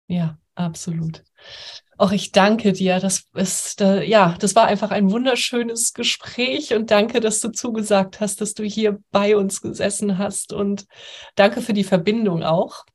[0.07, 1.23] ja, absolut.
[1.97, 2.99] Auch ich danke dir.
[2.99, 8.21] Das ist, äh, ja, das war einfach ein wunderschönes Gespräch und danke, dass du zugesagt
[8.21, 10.85] hast, dass du hier bei uns gesessen hast und
[11.35, 12.85] danke für die Verbindung auch.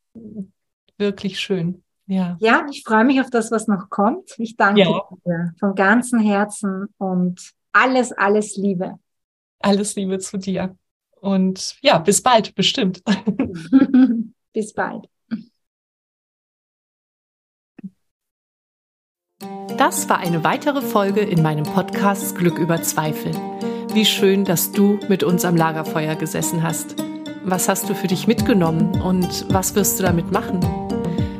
[0.97, 1.84] Wirklich schön.
[2.07, 2.37] Ja.
[2.41, 4.35] ja, ich freue mich auf das, was noch kommt.
[4.39, 5.03] Ich danke ja.
[5.25, 8.99] dir von ganzem Herzen und alles, alles Liebe.
[9.61, 10.77] Alles Liebe zu dir.
[11.21, 13.03] Und ja, bis bald, bestimmt.
[14.53, 15.09] bis bald.
[19.79, 23.33] Das war eine weitere Folge in meinem Podcast Glück über Zweifel.
[23.93, 26.97] Wie schön, dass du mit uns am Lagerfeuer gesessen hast.
[27.45, 30.84] Was hast du für dich mitgenommen und was wirst du damit machen?